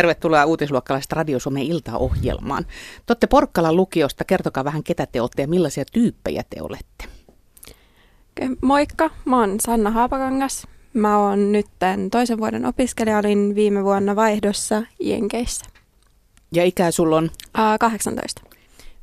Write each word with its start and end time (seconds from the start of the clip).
tervetuloa 0.00 0.44
uutisluokkalaiset 0.44 1.12
Radio 1.12 1.38
Suomen 1.38 1.62
iltaohjelmaan. 1.62 2.64
Te 3.06 3.10
olette 3.10 3.26
Porkkalan 3.26 3.76
lukiosta, 3.76 4.24
kertokaa 4.24 4.64
vähän 4.64 4.82
ketä 4.82 5.06
te 5.06 5.20
olette 5.20 5.42
ja 5.42 5.48
millaisia 5.48 5.84
tyyppejä 5.92 6.42
te 6.50 6.62
olette. 6.62 7.04
Moikka, 8.62 9.10
mä 9.24 9.40
oon 9.40 9.60
Sanna 9.60 9.90
Haapakangas. 9.90 10.66
Mä 10.94 11.18
oon 11.18 11.52
nyt 11.52 11.66
toisen 12.10 12.38
vuoden 12.38 12.66
opiskelija, 12.66 13.18
olin 13.18 13.54
viime 13.54 13.84
vuonna 13.84 14.16
vaihdossa 14.16 14.82
Jenkeissä. 15.00 15.64
Ja 16.52 16.64
ikä 16.64 16.90
sulla 16.90 17.16
on? 17.16 17.24
Uh, 17.24 17.78
18. 17.80 18.42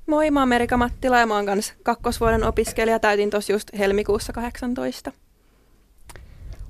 Moi, 0.08 0.32
mä 0.32 0.40
oon 0.40 0.50
Merika 0.50 0.78
Mattila 0.78 1.20
ja 1.20 1.26
mä 1.26 1.36
oon 1.36 1.46
kanssa 1.46 1.74
kakkosvuoden 1.84 2.44
opiskelija. 2.44 3.00
Täytin 3.00 3.30
tossa 3.30 3.54
just 3.54 3.70
helmikuussa 3.78 4.34
18. 4.34 5.12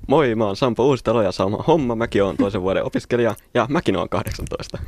Moi, 0.08 0.34
mä 0.34 0.46
oon 0.46 0.56
Sampo 0.56 0.86
Uusitalo 0.86 1.22
ja 1.22 1.32
sama 1.32 1.64
homma. 1.66 1.94
Mäkin 1.94 2.22
oon 2.22 2.36
toisen 2.36 2.62
vuoden 2.62 2.84
opiskelija 2.84 3.34
ja 3.54 3.66
mäkin 3.70 3.96
oon 3.96 4.08
18. 4.08 4.78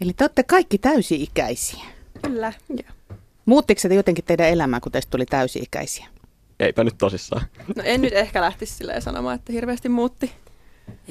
Eli 0.00 0.12
te 0.12 0.24
olette 0.24 0.42
kaikki 0.42 0.78
täysi-ikäisiä. 0.78 1.84
Kyllä. 2.22 2.52
Joo. 2.68 3.16
Muuttiko 3.46 3.80
se 3.80 3.94
jotenkin 3.94 4.24
teidän 4.24 4.48
elämää, 4.48 4.80
kun 4.80 4.92
teistä 4.92 5.10
tuli 5.10 5.26
täysi-ikäisiä? 5.26 6.06
Eipä 6.60 6.84
nyt 6.84 6.94
tosissaan. 6.98 7.46
No 7.76 7.82
en 7.86 8.00
nyt 8.00 8.12
ehkä 8.12 8.40
lähtisi 8.40 8.74
silleen 8.74 9.02
sanomaan, 9.02 9.34
että 9.34 9.52
hirveästi 9.52 9.88
muutti. 9.88 10.32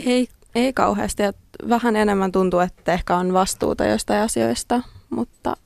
Ei, 0.06 0.28
ei 0.56 0.74
kauheasti. 0.74 1.24
Vähän 1.70 1.96
enemmän 1.96 2.32
tuntuu, 2.32 2.60
että 2.60 2.94
ehkä 2.94 3.18
on 3.18 3.34
vastuuta 3.34 3.86
jostain 3.86 4.22
asioista, 4.22 4.82
mutta 5.10 5.58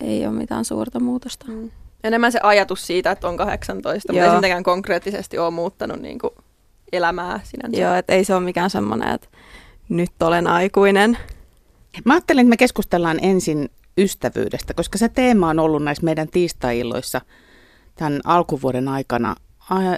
ei 0.00 0.26
ole 0.26 0.34
mitään 0.34 0.64
suurta 0.64 1.00
muutosta. 1.00 1.46
Mm. 1.48 1.70
Enemmän 2.04 2.32
se 2.32 2.40
ajatus 2.42 2.86
siitä, 2.86 3.10
että 3.10 3.28
on 3.28 3.36
18, 3.36 4.12
mutta 4.12 4.26
ei 4.26 4.34
mitenkään 4.34 4.62
konkreettisesti 4.62 5.38
ole 5.38 5.50
muuttanut 5.50 6.00
niin 6.00 6.18
kuin 6.18 6.34
elämää 6.96 7.40
sinänsä. 7.44 7.80
Joo, 7.80 7.94
että 7.94 8.12
ei 8.12 8.24
se 8.24 8.34
ole 8.34 8.44
mikään 8.44 8.70
semmoinen, 8.70 9.14
että 9.14 9.28
nyt 9.88 10.22
olen 10.22 10.46
aikuinen. 10.46 11.18
Mä 12.04 12.12
ajattelin, 12.12 12.40
että 12.40 12.50
me 12.50 12.56
keskustellaan 12.56 13.18
ensin 13.22 13.70
ystävyydestä, 13.98 14.74
koska 14.74 14.98
se 14.98 15.08
teema 15.08 15.48
on 15.48 15.58
ollut 15.58 15.82
näissä 15.82 16.04
meidän 16.04 16.28
tiistai-illoissa 16.28 17.20
tämän 17.96 18.20
alkuvuoden 18.24 18.88
aikana 18.88 19.36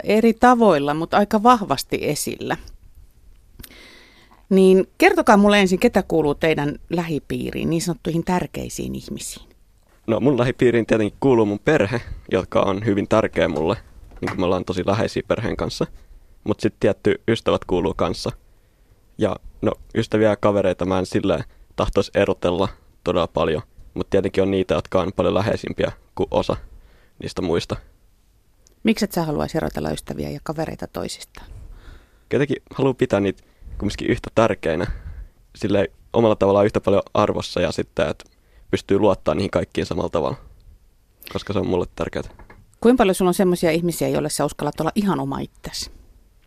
eri 0.05 0.35
tavoilla, 0.35 0.95
mutta 0.95 1.17
aika 1.17 1.43
vahvasti 1.43 1.99
esillä. 2.03 2.57
Niin 4.49 4.87
kertokaa 4.99 5.37
mulle 5.37 5.61
ensin, 5.61 5.79
ketä 5.79 6.03
kuuluu 6.03 6.35
teidän 6.35 6.79
lähipiiriin, 6.91 7.71
niin 7.71 7.83
sanottuihin 7.83 8.25
tärkeisiin 8.25 8.95
ihmisiin. 8.95 9.47
No 10.07 10.21
mun 10.21 10.39
lähipiiriin 10.39 10.87
tietenkin 10.87 11.19
kuuluu 11.21 11.47
mun 11.47 11.59
perhe, 11.59 12.01
jotka 12.33 12.61
on 12.61 12.85
hyvin 12.85 13.09
tärkeä 13.09 13.49
mulle, 13.49 13.77
niin 14.21 14.29
kuin 14.29 14.41
me 14.41 14.45
ollaan 14.45 14.65
tosi 14.65 14.83
läheisiä 14.87 15.23
perheen 15.29 15.57
kanssa. 15.57 15.87
Mutta 16.47 16.63
sitten 16.63 16.81
tietty 16.81 17.23
ystävät 17.29 17.65
kuuluu 17.65 17.95
kanssa. 17.95 18.31
Ja 19.19 19.37
no 19.63 19.73
ystäviä 19.95 20.29
ja 20.29 20.37
kavereita 20.37 20.85
mä 20.85 20.99
en 20.99 21.07
silleen 21.07 21.45
tahtoisi 21.77 22.11
erotella 22.15 22.69
todella 23.05 23.27
paljon. 23.27 23.63
Mutta 23.95 24.11
tietenkin 24.11 24.43
on 24.43 24.51
niitä, 24.51 24.75
jotka 24.75 25.01
on 25.01 25.13
paljon 25.17 25.35
läheisimpiä 25.35 25.93
kuin 26.15 26.29
osa 26.31 26.57
niistä 27.23 27.43
muista. 27.43 27.77
Miksi 28.83 29.05
et 29.05 29.13
sä 29.13 29.23
haluaisi 29.23 29.57
erotella 29.57 29.91
ystäviä 29.91 30.31
ja 30.31 30.41
kavereita 30.43 30.87
toisistaan? 30.87 31.47
Jotenkin 32.33 32.57
haluaa 32.75 32.95
pitää 32.95 33.21
niitä 33.21 33.43
kumminkin 33.79 34.11
yhtä 34.11 34.31
tärkeinä. 34.35 34.87
Sille 35.57 35.91
omalla 36.13 36.37
tavallaan 36.37 36.67
yhtä 36.67 36.81
paljon 36.81 37.03
arvossa 37.15 37.61
ja 37.61 37.73
sitten, 37.73 38.09
että 38.09 38.25
pystyy 38.71 38.99
luottaa 38.99 39.35
niihin 39.35 39.51
kaikkiin 39.51 39.87
samalla 39.87 40.11
tavalla, 40.11 40.37
koska 41.33 41.53
se 41.53 41.59
on 41.59 41.67
mulle 41.67 41.87
tärkeää. 41.97 42.25
Kuinka 42.81 43.01
paljon 43.01 43.15
sulla 43.15 43.29
on 43.29 43.35
semmoisia 43.35 43.71
ihmisiä, 43.71 44.09
joille 44.09 44.31
sä 44.31 44.45
uskallat 44.45 44.81
olla 44.81 44.93
ihan 44.95 45.21
oma 45.21 45.39
itsesi? 45.39 45.91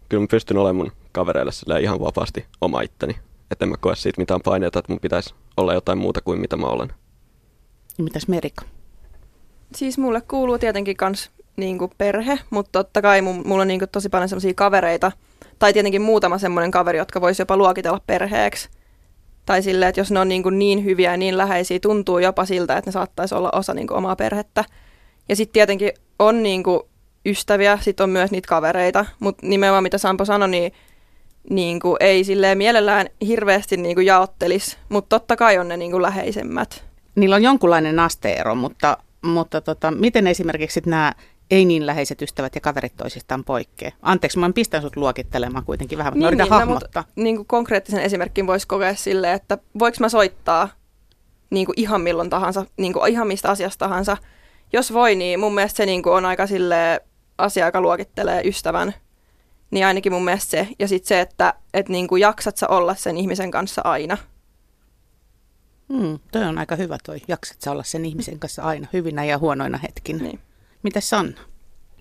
Kyllä 0.10 0.22
mä 0.22 0.28
pystyn 0.32 0.58
olemaan 0.58 0.76
mun 0.76 0.92
kavereille 1.12 1.82
ihan 1.82 2.00
vapaasti 2.00 2.46
oma 2.62 2.82
itteni. 2.82 3.16
Että 3.52 3.66
en 3.66 3.70
mä 3.70 3.78
koe 3.80 3.96
siitä 3.96 4.22
mitään 4.22 4.42
paineita, 4.42 4.80
että 4.80 4.92
mun 4.92 5.00
pitäisi 5.00 5.34
olla 5.58 5.74
jotain 5.74 5.98
muuta 5.98 6.22
kuin 6.22 6.40
mitä 6.40 6.58
mä 6.58 6.68
olen. 6.68 6.94
Ja 7.98 8.04
mitäs 8.04 8.28
Merika? 8.28 8.66
Siis 9.76 9.98
mulle 9.98 10.22
kuuluu 10.22 10.58
tietenkin 10.58 10.98
kans 10.98 11.32
niinku 11.58 11.92
perhe, 11.98 12.40
mutta 12.50 12.72
totta 12.72 13.02
kai 13.02 13.22
mun, 13.22 13.48
mulla 13.48 13.62
on 13.62 13.68
niinku 13.68 13.88
tosi 13.92 14.10
paljon 14.10 14.30
semmoisia 14.30 14.54
kavereita, 14.54 15.12
tai 15.60 15.74
tietenkin 15.74 16.02
muutama 16.02 16.38
semmoinen 16.38 16.72
kaveri, 16.72 16.98
jotka 16.98 17.22
voisi 17.22 17.42
jopa 17.42 17.58
luokitella 17.58 18.02
perheeksi. 18.08 18.70
Tai 19.46 19.64
silleen, 19.64 19.90
että 19.90 20.02
jos 20.02 20.12
ne 20.12 20.20
on 20.20 20.30
niin, 20.30 20.44
kuin 20.44 20.60
niin 20.60 20.84
hyviä 20.86 21.12
ja 21.12 21.18
niin 21.18 21.38
läheisiä, 21.38 21.80
tuntuu 21.80 22.20
jopa 22.20 22.46
siltä, 22.46 22.78
että 22.78 22.88
ne 22.88 22.92
saattaisi 22.92 23.36
olla 23.36 23.50
osa 23.54 23.74
niin 23.74 23.88
kuin 23.88 23.98
omaa 23.98 24.16
perhettä. 24.16 24.64
Ja 25.30 25.36
sitten 25.36 25.54
tietenkin 25.54 25.92
on 26.20 26.44
niin 26.44 26.64
kuin 26.64 26.82
ystäviä, 27.26 27.78
sitten 27.82 28.04
on 28.04 28.10
myös 28.10 28.32
niitä 28.32 28.48
kavereita, 28.48 29.06
mutta 29.20 29.48
nimenomaan 29.48 29.84
mitä 29.84 29.98
Sampo 29.98 30.26
sanoi, 30.26 30.50
niin, 30.50 30.72
niin 31.50 31.80
kuin 31.80 31.98
ei 32.00 32.24
silleen 32.24 32.58
mielellään 32.58 33.10
hirveästi 33.28 33.78
niin 33.78 33.96
kuin 33.96 34.06
jaottelisi, 34.06 34.78
mutta 34.90 35.20
totta 35.20 35.36
kai 35.36 35.58
on 35.58 35.68
ne 35.68 35.78
niin 35.78 35.92
kuin 35.92 36.02
läheisemmät. 36.02 36.86
Niillä 37.16 37.36
on 37.36 37.44
jonkunlainen 37.44 38.00
asteero, 38.00 38.56
mutta, 38.56 38.98
mutta 39.22 39.62
tota, 39.62 39.92
miten 39.92 40.28
esimerkiksi 40.28 40.82
nämä 40.86 41.14
ei 41.52 41.66
niin 41.66 41.86
läheiset 41.86 42.22
ystävät 42.22 42.56
ja 42.56 42.62
kaverit 42.62 42.98
toisistaan 42.98 43.44
poikkeaa. 43.44 43.92
Anteeksi, 44.02 44.40
mä 44.40 44.52
pistän 44.56 44.82
sut 44.82 44.96
luokittelemaan 44.96 45.66
kuitenkin 45.66 45.98
vähän, 45.98 46.14
mutta 46.14 46.30
niin, 46.30 46.38
niin, 46.38 46.50
hahmottaa. 46.50 47.04
No, 47.16 47.24
niin 47.24 47.36
kuin 47.36 47.46
konkreettisen 47.46 48.02
esimerkin 48.02 48.48
voisi 48.48 48.68
kokea 48.68 48.96
silleen, 48.96 49.34
että 49.34 49.58
voiko 49.80 49.98
mä 50.00 50.10
soittaa 50.10 50.70
niin 51.50 51.66
kuin 51.66 51.80
ihan 51.80 52.02
milloin 52.02 52.30
tahansa, 52.30 52.66
niin 52.78 52.94
kuin 52.94 53.12
ihan 53.12 53.28
mistä 53.28 53.50
asiasta 53.50 53.86
tahansa. 53.86 54.18
Jos 54.74 54.94
voi, 54.94 55.16
niin 55.16 55.40
mun 55.40 55.56
mielestä 55.56 55.78
se 55.78 55.86
niin 55.86 56.04
kuin 56.04 56.14
on 56.14 56.26
aika 56.26 56.48
sille 56.48 57.02
asia, 57.40 57.66
joka 57.66 57.82
luokittelee 57.82 58.42
ystävän. 58.46 58.94
Niin 59.72 59.86
ainakin 59.86 60.12
mun 60.12 60.26
mielestä 60.26 60.52
se. 60.52 60.68
Ja 60.80 60.88
sitten 60.88 61.08
se, 61.08 61.22
että 61.22 61.54
et 61.74 61.90
niin 61.90 62.08
kuin 62.08 62.22
jaksat 62.22 62.58
sä 62.58 62.68
olla 62.68 62.96
sen 62.96 63.18
ihmisen 63.18 63.52
kanssa 63.52 63.82
aina. 63.86 64.18
Hmm, 65.94 66.20
toi 66.32 66.44
on 66.44 66.58
aika 66.58 66.76
hyvä 66.76 66.98
toi. 67.06 67.22
Jaksat 67.28 67.62
sä 67.62 67.72
olla 67.72 67.84
sen 67.84 68.06
ihmisen 68.06 68.40
kanssa 68.40 68.62
aina, 68.62 68.88
hyvinä 68.94 69.26
ja 69.26 69.38
huonoina 69.38 69.78
hetkinä. 69.78 70.24
Niin. 70.24 70.40
Mitä 70.84 71.02
Sanna? 71.02 71.42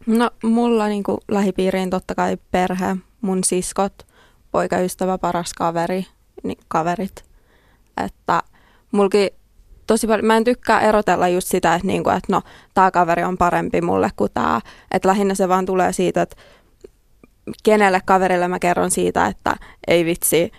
No 0.07 0.31
mulla 0.43 0.89
niin 0.89 1.03
kuin 1.03 1.19
lähipiiriin 1.29 1.91
totta 1.91 2.15
kai 2.15 2.37
perhe, 2.51 2.97
mun 3.21 3.45
siskot, 3.45 4.07
poikaystävä, 4.53 5.19
paras 5.19 5.55
kaveri, 5.55 6.07
niin 6.43 6.59
kaverit. 6.69 7.25
Että 8.07 8.43
mulki 8.93 9.35
tosi 9.89 10.07
paljon, 10.07 10.27
mä 10.27 10.37
en 10.37 10.45
tykkää 10.45 10.81
erotella 10.81 11.29
just 11.29 11.49
sitä, 11.49 11.75
että, 11.75 11.87
niinku, 11.87 12.11
että 12.11 12.33
no, 12.33 12.43
tämä 12.75 12.91
kaveri 12.91 13.25
on 13.25 13.39
parempi 13.39 13.81
mulle 13.81 14.11
kuin 14.17 14.31
tämä. 14.35 14.61
Että 14.91 15.09
lähinnä 15.09 15.35
se 15.35 15.49
vaan 15.49 15.67
tulee 15.67 15.93
siitä, 15.93 16.23
että 16.23 16.37
kenelle 17.63 18.01
kaverille 18.05 18.49
mä 18.49 18.59
kerron 18.59 18.91
siitä, 18.91 19.27
että 19.27 19.57
ei 19.87 20.05
vitsi, 20.05 20.53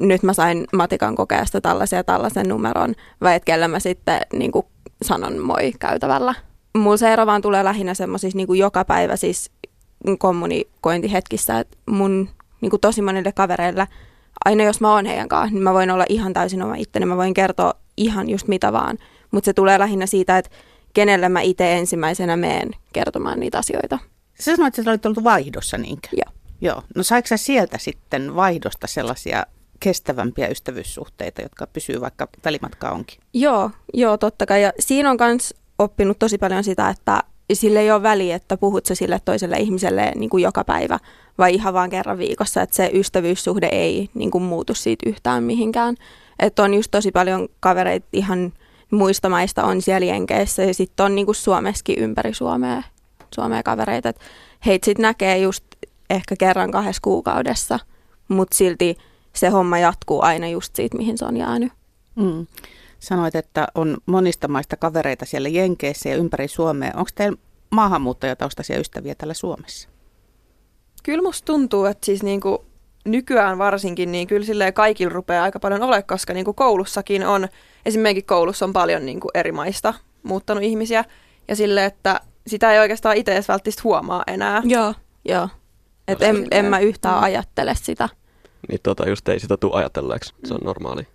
nyt 0.00 0.22
mä 0.22 0.32
sain 0.32 0.66
matikan 0.72 1.14
kokeesta 1.14 1.60
tällaisen 1.60 1.96
ja 1.96 2.04
tällaisen 2.04 2.48
numeron, 2.48 2.94
vai 3.20 3.34
että 3.34 3.44
kelle 3.46 3.68
mä 3.68 3.78
sitten 3.78 4.20
niin 4.32 4.52
kuin 4.52 4.66
sanon 5.02 5.38
moi 5.38 5.72
käytävällä 5.78 6.34
mulla 6.78 6.96
se 6.96 7.12
ero 7.12 7.26
vaan 7.26 7.42
tulee 7.42 7.64
lähinnä 7.64 7.94
semmoisissa 7.94 8.36
niin 8.36 8.58
joka 8.58 8.84
päivä 8.84 9.16
siis 9.16 9.50
kommunikointihetkissä, 10.18 11.58
että 11.58 11.76
mun 11.86 12.28
niin 12.60 12.70
kuin 12.70 12.80
tosi 12.80 13.02
monille 13.02 13.32
kavereille, 13.32 13.88
aina 14.44 14.64
jos 14.64 14.80
mä 14.80 14.92
oon 14.92 15.06
heidän 15.06 15.28
kanssa, 15.28 15.54
niin 15.54 15.62
mä 15.62 15.74
voin 15.74 15.90
olla 15.90 16.04
ihan 16.08 16.32
täysin 16.32 16.62
oma 16.62 16.74
itteni, 16.74 17.06
mä 17.06 17.16
voin 17.16 17.34
kertoa 17.34 17.74
ihan 17.96 18.30
just 18.30 18.48
mitä 18.48 18.72
vaan, 18.72 18.98
mutta 19.30 19.46
se 19.46 19.52
tulee 19.52 19.78
lähinnä 19.78 20.06
siitä, 20.06 20.38
että 20.38 20.50
kenelle 20.94 21.28
mä 21.28 21.40
itse 21.40 21.76
ensimmäisenä 21.76 22.36
meen 22.36 22.70
kertomaan 22.92 23.40
niitä 23.40 23.58
asioita. 23.58 23.98
Sä 24.40 24.56
sanoit, 24.56 24.74
että 24.74 24.82
sä 24.82 24.90
olit 24.90 25.06
ollut 25.06 25.24
vaihdossa, 25.24 25.78
niinkö? 25.78 26.08
Joo. 26.12 26.34
Joo. 26.60 26.82
No 26.96 27.02
saiko 27.02 27.28
sä 27.28 27.36
sieltä 27.36 27.78
sitten 27.78 28.34
vaihdosta 28.34 28.86
sellaisia 28.86 29.46
kestävämpiä 29.80 30.48
ystävyyssuhteita, 30.48 31.42
jotka 31.42 31.66
pysyy 31.66 32.00
vaikka 32.00 32.28
välimatka 32.44 32.90
onkin? 32.90 33.18
Joo, 33.32 33.70
joo, 33.94 34.16
totta 34.16 34.46
kai. 34.46 34.62
Ja 34.62 34.72
siinä 34.78 35.10
on 35.10 35.16
myös 35.20 35.54
oppinut 35.78 36.18
tosi 36.18 36.38
paljon 36.38 36.64
sitä, 36.64 36.88
että 36.88 37.22
sille 37.52 37.80
ei 37.80 37.90
ole 37.90 38.02
väliä, 38.02 38.36
että 38.36 38.56
puhut 38.56 38.86
sä 38.86 38.94
sille 38.94 39.20
toiselle 39.24 39.56
ihmiselle 39.56 40.12
niin 40.14 40.30
kuin 40.30 40.42
joka 40.42 40.64
päivä 40.64 40.98
vai 41.38 41.54
ihan 41.54 41.74
vaan 41.74 41.90
kerran 41.90 42.18
viikossa, 42.18 42.62
että 42.62 42.76
se 42.76 42.90
ystävyyssuhde 42.94 43.66
ei 43.66 44.10
niin 44.14 44.30
kuin 44.30 44.44
muutu 44.44 44.74
siitä 44.74 45.08
yhtään 45.08 45.42
mihinkään. 45.42 45.96
Että 46.38 46.62
on 46.62 46.74
just 46.74 46.90
tosi 46.90 47.10
paljon 47.10 47.48
kavereita 47.60 48.06
ihan 48.12 48.52
muista 48.90 49.28
maista 49.28 49.64
on 49.64 49.82
siellä 49.82 50.06
Jenkeissä 50.06 50.62
ja 50.62 50.74
sitten 50.74 51.06
on 51.06 51.14
niin 51.14 51.26
kuin 51.26 51.34
Suomessakin 51.34 51.98
ympäri 51.98 52.34
Suomea, 52.34 52.82
Suomea 53.34 53.62
kavereita. 53.62 54.08
Et 54.08 54.20
heitä 54.66 54.84
sitten 54.84 55.02
näkee 55.02 55.38
just 55.38 55.64
ehkä 56.10 56.36
kerran 56.36 56.70
kahdessa 56.70 57.02
kuukaudessa, 57.02 57.78
mutta 58.28 58.56
silti 58.56 58.96
se 59.32 59.48
homma 59.48 59.78
jatkuu 59.78 60.22
aina 60.22 60.48
just 60.48 60.76
siitä, 60.76 60.96
mihin 60.96 61.18
se 61.18 61.24
on 61.24 61.36
jäänyt. 61.36 61.72
Mm. 62.16 62.46
Sanoit, 62.98 63.34
että 63.34 63.68
on 63.74 63.96
monista 64.06 64.48
maista 64.48 64.76
kavereita 64.76 65.24
siellä 65.24 65.48
Jenkeissä 65.48 66.08
ja 66.08 66.16
ympäri 66.16 66.48
Suomea. 66.48 66.92
Onko 66.96 67.10
teillä 67.14 67.38
maahanmuuttajataustaisia 67.70 68.80
ystäviä 68.80 69.14
täällä 69.14 69.34
Suomessa? 69.34 69.88
Kyllä 71.02 71.22
musta 71.22 71.46
tuntuu, 71.46 71.84
että 71.84 72.06
siis 72.06 72.22
niinku 72.22 72.64
nykyään 73.04 73.58
varsinkin, 73.58 74.12
niin 74.12 74.26
kyllä 74.26 74.46
silleen 74.46 74.74
kaikilla 74.74 75.12
rupeaa 75.12 75.44
aika 75.44 75.60
paljon 75.60 75.82
ole, 75.82 76.02
koska 76.02 76.32
niinku 76.32 76.52
koulussakin 76.52 77.26
on, 77.26 77.48
esimerkiksi 77.86 78.26
koulussa 78.26 78.64
on 78.64 78.72
paljon 78.72 79.06
niinku 79.06 79.30
eri 79.34 79.52
maista 79.52 79.94
muuttanut 80.22 80.62
ihmisiä, 80.62 81.04
ja 81.48 81.56
sille, 81.56 81.84
että 81.84 82.20
sitä 82.46 82.72
ei 82.72 82.78
oikeastaan 82.78 83.16
itse 83.16 83.32
edes 83.32 83.48
välttämättä 83.48 83.80
huomaa 83.84 84.22
enää. 84.26 84.62
Joo, 84.64 84.94
joo. 85.24 85.48
Et 86.08 86.22
en, 86.22 86.46
en 86.50 86.64
mä 86.64 86.78
yhtään 86.78 87.16
mm. 87.16 87.22
ajattele 87.22 87.74
sitä. 87.74 88.08
Niin 88.68 88.80
tota, 88.82 89.08
just 89.08 89.28
ei 89.28 89.40
sitä 89.40 89.56
tule 89.56 89.74
ajatelleeksi, 89.74 90.34
se 90.44 90.54
on 90.54 90.60
normaali. 90.64 91.06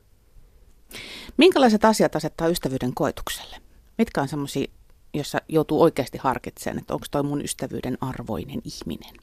Minkälaiset 1.38 1.86
asiat 1.86 2.16
asettaa 2.16 2.48
ystävyyden 2.48 2.94
koetukselle? 2.94 3.58
Mitkä 3.98 4.22
on 4.22 4.28
semmoisia, 4.28 4.68
jossa 5.14 5.38
joutuu 5.48 5.82
oikeasti 5.82 6.18
harkitsemaan, 6.18 6.80
että 6.80 6.94
onko 6.94 7.06
toi 7.12 7.24
mun 7.24 7.42
ystävyyden 7.42 7.98
arvoinen 8.02 8.62
ihminen? 8.64 9.14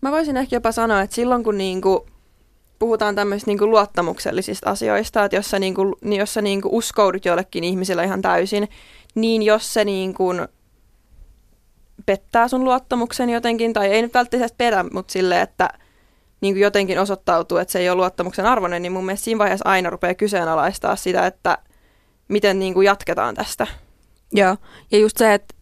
Mä 0.00 0.10
voisin 0.10 0.36
ehkä 0.36 0.56
jopa 0.56 0.72
sanoa, 0.72 1.00
että 1.00 1.16
silloin 1.16 1.44
kun 1.44 1.58
niinku 1.58 2.06
puhutaan 2.82 3.14
tämmöisistä 3.14 3.50
niinku 3.50 3.66
luottamuksellisista 3.66 4.70
asioista, 4.70 5.24
että 5.24 5.36
jos 5.36 5.50
sä, 5.50 5.58
niinku, 5.58 5.96
jos 6.02 6.34
sä 6.34 6.42
niinku 6.42 6.68
uskoudut 6.72 7.24
jollekin 7.24 7.64
ihmiselle 7.64 8.04
ihan 8.04 8.22
täysin, 8.22 8.68
niin 9.14 9.42
jos 9.42 9.74
se 9.74 9.84
niinku 9.84 10.24
pettää 12.06 12.48
sun 12.48 12.64
luottamuksen 12.64 13.30
jotenkin, 13.30 13.72
tai 13.72 13.88
ei 13.88 14.02
nyt 14.02 14.14
välttämättä 14.14 14.56
perä, 14.58 14.84
mutta 14.92 15.12
sille, 15.12 15.40
että 15.40 15.68
niin 16.40 16.54
kuin 16.54 16.62
jotenkin 16.62 16.98
osoittautuu, 16.98 17.58
että 17.58 17.72
se 17.72 17.78
ei 17.78 17.90
ole 17.90 17.96
luottamuksen 17.96 18.46
arvoinen, 18.46 18.82
niin 18.82 18.92
mun 18.92 19.04
mielestä 19.04 19.24
siinä 19.24 19.38
vaiheessa 19.38 19.68
aina 19.68 19.90
rupeaa 19.90 20.14
kyseenalaistaa 20.14 20.96
sitä, 20.96 21.26
että 21.26 21.58
miten 22.28 22.58
niin 22.58 22.74
kuin 22.74 22.84
jatketaan 22.84 23.34
tästä. 23.34 23.66
Joo, 24.32 24.56
ja 24.90 24.98
just 24.98 25.16
se, 25.16 25.34
että 25.34 25.54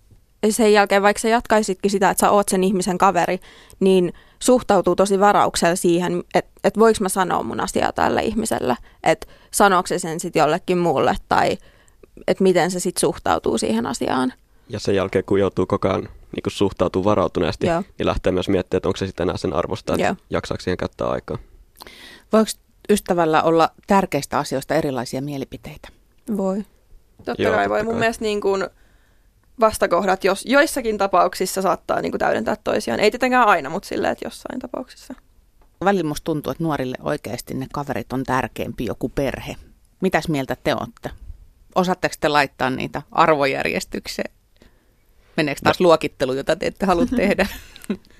sen 0.50 0.72
jälkeen 0.72 1.02
vaikka 1.02 1.20
sä 1.20 1.28
jatkaisitkin 1.28 1.90
sitä, 1.90 2.10
että 2.10 2.20
sä 2.20 2.31
oot 2.31 2.48
sen 2.48 2.64
ihmisen 2.64 2.98
kaveri, 2.98 3.38
niin 3.81 4.12
suhtautuu 4.38 4.96
tosi 4.96 5.20
varauksella 5.20 5.76
siihen, 5.76 6.25
että, 6.34 6.50
että 6.64 6.81
voiko 6.81 6.98
mä 7.00 7.08
sanoa 7.08 7.42
mun 7.42 7.60
asiaa 7.60 7.92
tälle 7.92 8.22
ihmiselle, 8.22 8.76
että 9.02 9.26
sanooko 9.50 9.87
se 9.87 9.98
sen 9.98 10.20
sitten 10.20 10.40
jollekin 10.40 10.78
muulle 10.78 11.16
tai 11.28 11.58
että 12.26 12.42
miten 12.42 12.70
se 12.70 12.81
sitten 12.81 13.00
suhtautuu 13.00 13.58
siihen 13.58 13.87
asiaan. 13.87 14.32
Ja 14.69 14.81
sen 14.81 14.94
jälkeen, 14.94 15.25
kun 15.25 15.40
joutuu 15.40 15.66
koko 15.66 15.88
ajan 15.88 16.02
niin 16.02 16.43
kuin 16.43 16.52
suhtautuu 16.52 17.04
varautuneesti, 17.04 17.66
Joo. 17.66 17.82
niin 17.98 18.06
lähtee 18.06 18.32
myös 18.32 18.48
miettimään, 18.48 18.78
että 18.78 18.88
onko 18.88 18.96
se 18.96 19.06
sitten 19.06 19.25
enää 19.25 19.36
sen 19.36 19.52
arvosta, 19.52 19.94
että 19.94 20.06
Joo. 20.06 20.16
jaksaako 20.31 20.60
siihen 20.60 20.76
käyttää 20.76 21.08
aikaa. 21.08 21.38
Voiko 22.32 22.50
ystävällä 22.90 23.43
olla 23.43 23.70
tärkeistä 23.86 24.38
asioista 24.38 24.75
erilaisia 24.75 25.22
mielipiteitä? 25.22 25.88
Voi. 26.36 26.64
Totta 27.25 27.43
Joo, 27.43 27.52
kai 27.52 27.64
totta 27.64 27.69
voi. 27.69 27.78
Kai. 27.78 27.84
Mun 27.84 27.96
mielestä 27.96 28.25
niin 28.25 28.40
kuin 28.40 28.66
vastakohdat 29.60 30.24
jos, 30.24 30.44
joissakin 30.46 30.98
tapauksissa 30.98 31.62
saattaa 31.62 32.00
niin 32.00 32.12
kuin 32.12 32.18
täydentää 32.18 32.56
toisiaan. 32.64 33.00
Ei 33.00 33.10
tietenkään 33.10 33.48
aina, 33.48 33.70
mutta 33.70 33.88
silleen, 33.88 34.12
että 34.12 34.26
jossain 34.26 34.60
tapauksissa. 34.60 35.14
Välillä 35.84 36.08
musta 36.08 36.24
tuntuu, 36.24 36.50
että 36.50 36.64
nuorille 36.64 36.96
oikeasti 37.02 37.54
ne 37.54 37.66
kaverit 37.72 38.12
on 38.12 38.24
tärkeämpi 38.24 38.84
joku 38.84 39.08
perhe. 39.08 39.56
Mitäs 40.00 40.28
mieltä 40.28 40.56
te 40.64 40.74
olette? 40.74 41.10
Osaatteko 41.74 42.14
te 42.20 42.28
laittaa 42.28 42.70
niitä 42.70 43.02
arvojärjestykseen? 43.12 44.30
Meneekö 45.36 45.60
taas 45.64 45.80
mä... 45.80 45.84
luokittelu, 45.84 46.32
jota 46.32 46.56
te 46.56 46.66
ette 46.66 46.86
halua 46.86 47.06
tehdä? 47.16 47.46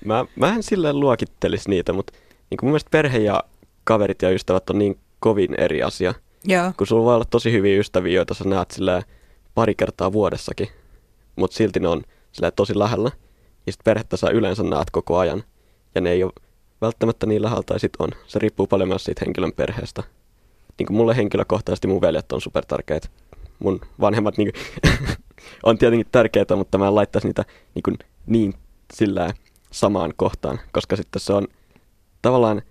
mä, 0.05 0.25
mä 0.35 0.55
en 0.55 0.63
silleen 0.63 0.99
luokittelisi 0.99 1.69
niitä, 1.69 1.93
mutta 1.93 2.13
niin 2.49 2.59
mun 2.61 2.71
mielestä 2.71 2.89
perhe 2.89 3.17
ja 3.17 3.43
kaverit 3.83 4.21
ja 4.21 4.29
ystävät 4.29 4.69
on 4.69 4.79
niin 4.79 4.99
kovin 5.19 5.55
eri 5.57 5.83
asia. 5.83 6.13
Joo. 6.45 6.73
Kun 6.77 6.87
sulla 6.87 7.05
voi 7.05 7.15
olla 7.15 7.25
tosi 7.25 7.51
hyviä 7.51 7.79
ystäviä, 7.79 8.15
joita 8.15 8.33
sä 8.33 8.43
näet 8.43 8.71
silleen 8.71 9.03
pari 9.55 9.75
kertaa 9.75 10.13
vuodessakin, 10.13 10.67
mutta 11.41 11.57
silti 11.57 11.79
ne 11.79 11.87
on 11.87 12.01
tosi 12.55 12.79
lähellä. 12.79 13.11
Ja 13.65 13.71
sitten 13.71 13.83
perhettä 13.83 14.17
sä 14.17 14.29
yleensä 14.29 14.63
näet 14.63 14.91
koko 14.91 15.17
ajan. 15.17 15.43
Ja 15.95 16.01
ne 16.01 16.11
ei 16.11 16.23
ole 16.23 16.31
välttämättä 16.81 17.25
niin 17.25 17.41
lähellä 17.41 17.63
tai 17.65 17.79
sit 17.79 17.93
on. 17.99 18.09
Se 18.27 18.39
riippuu 18.39 18.67
paljon 18.67 18.89
myös 18.89 19.03
siitä 19.03 19.21
henkilön 19.25 19.53
perheestä. 19.53 20.03
Niin 20.77 20.87
kuin 20.87 20.97
mulle 20.97 21.15
henkilökohtaisesti 21.15 21.87
mun 21.87 22.01
veljet 22.01 22.31
on 22.31 22.41
super 22.41 22.65
tärkeitä. 22.65 23.07
Mun 23.59 23.81
vanhemmat 23.99 24.37
niin 24.37 24.51
kuin 24.51 24.91
on 25.63 25.77
tietenkin 25.77 26.07
tärkeää, 26.11 26.55
mutta 26.55 26.77
mä 26.77 26.87
en 26.87 26.95
laittaisi 26.95 27.27
niitä 27.27 27.45
niin, 27.75 27.83
kuin 27.83 27.97
niin 28.25 28.53
sillä 28.93 29.33
samaan 29.71 30.13
kohtaan, 30.15 30.59
koska 30.71 30.95
sitten 30.95 31.19
se 31.19 31.33
on 31.33 31.47
tavallaan 32.21 32.61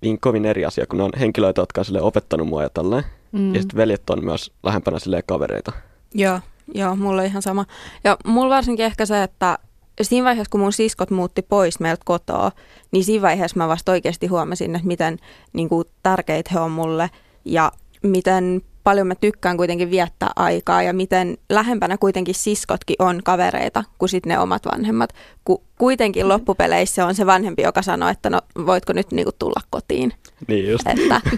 niin 0.00 0.20
kovin 0.20 0.44
eri 0.44 0.64
asia, 0.64 0.86
kun 0.86 1.00
on 1.00 1.10
henkilöitä, 1.20 1.62
jotka 1.62 1.80
on 1.80 1.84
sille 1.84 2.02
opettanut 2.02 2.48
mua 2.48 2.62
ja 2.62 2.70
tälleen. 2.70 3.04
Mm. 3.32 3.54
Ja 3.54 3.60
sitten 3.60 3.76
veljet 3.76 4.10
on 4.10 4.24
myös 4.24 4.52
lähempänä 4.62 4.98
sille 4.98 5.22
kavereita. 5.22 5.72
Joo, 6.14 6.40
joo, 6.74 6.96
mulla 6.96 7.22
ihan 7.22 7.42
sama. 7.42 7.64
Ja 8.04 8.16
mulla 8.26 8.54
varsinkin 8.54 8.86
ehkä 8.86 9.06
se, 9.06 9.22
että 9.22 9.58
siinä 10.02 10.24
vaiheessa, 10.24 10.50
kun 10.50 10.60
mun 10.60 10.72
siskot 10.72 11.10
muutti 11.10 11.42
pois 11.42 11.80
meiltä 11.80 12.02
kotoa, 12.04 12.52
niin 12.90 13.04
siinä 13.04 13.22
vaiheessa 13.22 13.56
mä 13.56 13.68
vasta 13.68 13.92
oikeasti 13.92 14.26
huomasin, 14.26 14.74
että 14.74 14.88
miten 14.88 15.18
niin 15.52 15.68
kuin, 15.68 15.84
tärkeitä 16.02 16.50
he 16.54 16.60
on 16.60 16.70
mulle 16.70 17.10
ja 17.44 17.72
miten 18.02 18.62
paljon 18.84 19.06
mä 19.06 19.14
tykkään 19.14 19.56
kuitenkin 19.56 19.90
viettää 19.90 20.30
aikaa 20.36 20.82
ja 20.82 20.92
miten 20.92 21.38
lähempänä 21.50 21.98
kuitenkin 21.98 22.34
siskotkin 22.34 22.96
on 22.98 23.20
kavereita 23.24 23.84
kuin 23.98 24.08
sitten 24.08 24.30
ne 24.30 24.38
omat 24.38 24.62
vanhemmat. 24.72 25.10
Ku, 25.44 25.62
kuitenkin 25.78 26.24
mm. 26.24 26.28
loppupeleissä 26.28 27.06
on 27.06 27.14
se 27.14 27.26
vanhempi, 27.26 27.62
joka 27.62 27.82
sanoo, 27.82 28.08
että 28.08 28.30
no 28.30 28.40
voitko 28.66 28.92
nyt 28.92 29.12
niinku 29.12 29.32
tulla 29.38 29.60
kotiin. 29.70 30.12
Niin 30.48 30.70
just. 30.70 30.86
Että... 30.86 31.20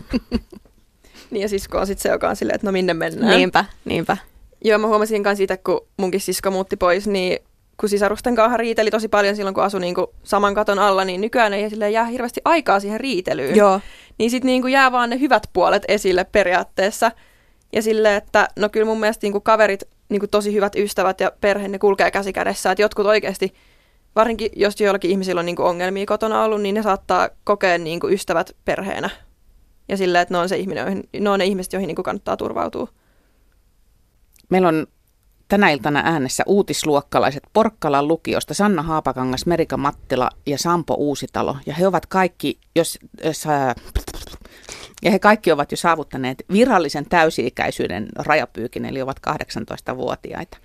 niin 1.30 1.42
ja 1.42 1.48
sisko 1.48 1.78
on 1.78 1.86
sitten 1.86 2.02
se, 2.02 2.08
joka 2.08 2.28
on 2.28 2.36
silleen, 2.36 2.54
että 2.54 2.66
no 2.66 2.72
minne 2.72 2.94
mennään. 2.94 3.36
Niinpä, 3.36 3.64
niinpä. 3.84 4.16
Joo, 4.64 4.78
mä 4.78 4.86
huomasin 4.86 5.22
myös 5.22 5.36
siitä, 5.38 5.56
kun 5.56 5.86
munkin 5.96 6.20
sisko 6.20 6.50
muutti 6.50 6.76
pois, 6.76 7.06
niin 7.06 7.38
kun 7.80 7.88
sisarusten 7.88 8.34
kanssa 8.34 8.56
riiteli 8.56 8.90
tosi 8.90 9.08
paljon 9.08 9.36
silloin, 9.36 9.54
kun 9.54 9.64
asui 9.64 9.80
niin 9.80 9.94
kuin 9.94 10.06
saman 10.22 10.54
katon 10.54 10.78
alla, 10.78 11.04
niin 11.04 11.20
nykyään 11.20 11.54
ei 11.54 11.70
sille 11.70 11.90
jää 11.90 12.04
hirveästi 12.04 12.40
aikaa 12.44 12.80
siihen 12.80 13.00
riitelyyn. 13.00 13.56
Joo. 13.56 13.80
Niin 14.18 14.30
sitten 14.30 14.46
niin 14.46 14.68
jää 14.68 14.92
vaan 14.92 15.10
ne 15.10 15.20
hyvät 15.20 15.42
puolet 15.52 15.82
esille 15.88 16.24
periaatteessa. 16.24 17.12
Ja 17.72 17.82
sille, 17.82 18.16
että 18.16 18.48
no 18.56 18.68
kyllä 18.68 18.86
mun 18.86 19.00
mielestä 19.00 19.24
niin 19.24 19.32
kuin 19.32 19.42
kaverit, 19.42 19.82
niin 20.08 20.20
kuin 20.20 20.30
tosi 20.30 20.54
hyvät 20.54 20.76
ystävät 20.76 21.20
ja 21.20 21.32
perhe, 21.40 21.68
ne 21.68 21.78
kulkee 21.78 22.10
käsi 22.10 22.32
kädessä. 22.32 22.70
Että 22.70 22.82
jotkut 22.82 23.06
oikeasti, 23.06 23.54
varsinkin 24.16 24.50
jos 24.56 24.80
joillakin 24.80 25.10
ihmisillä 25.10 25.38
on 25.38 25.46
niin 25.46 25.56
kuin 25.56 25.66
ongelmia 25.66 26.06
kotona 26.06 26.44
ollut, 26.44 26.62
niin 26.62 26.74
ne 26.74 26.82
saattaa 26.82 27.28
kokea 27.44 27.78
niin 27.78 28.00
kuin 28.00 28.12
ystävät 28.12 28.56
perheenä. 28.64 29.10
Ja 29.88 29.96
silleen, 29.96 30.22
että 30.22 30.34
ne 30.34 30.38
on, 30.38 30.48
se 30.48 30.56
ihminen, 30.56 31.02
ne, 31.20 31.30
on 31.30 31.38
ne 31.38 31.44
ihmiset, 31.44 31.72
joihin 31.72 31.88
niin 31.88 31.96
kuin 31.96 32.04
kannattaa 32.04 32.36
turvautua. 32.36 32.88
Meillä 34.50 34.68
on 34.68 34.86
tänä 35.48 35.70
iltana 35.70 36.02
äänessä 36.04 36.42
uutisluokkalaiset 36.46 37.42
Porkkalan 37.52 38.08
lukiosta 38.08 38.54
Sanna 38.54 38.82
Haapakangas, 38.82 39.46
Merika 39.46 39.76
Mattila 39.76 40.30
ja 40.46 40.58
Sampo 40.58 40.94
Uusitalo. 40.94 41.56
Ja 41.66 41.74
he 41.74 41.86
ovat 41.86 42.06
kaikki, 42.06 42.58
jos, 42.76 42.98
jos 43.24 43.46
äh, 43.46 43.74
ja 45.02 45.10
he 45.10 45.18
kaikki 45.18 45.52
ovat 45.52 45.70
jo 45.70 45.76
saavuttaneet 45.76 46.44
virallisen 46.52 47.06
täysi-ikäisyyden 47.08 48.08
rajapyykin, 48.16 48.84
eli 48.84 49.02
ovat 49.02 49.20
18-vuotiaita. 49.30 50.58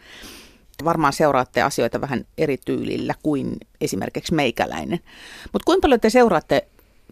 Varmaan 0.84 1.14
seuraatte 1.14 1.62
asioita 1.62 2.02
vähän 2.02 2.26
eri 2.38 2.58
tyylillä 2.66 3.14
kuin 3.24 3.58
esimerkiksi 3.82 4.34
meikäläinen. 4.34 5.00
Mutta 5.54 5.66
kuinka 5.66 5.82
paljon 5.82 6.00
te 6.00 6.10
seuraatte, 6.10 6.68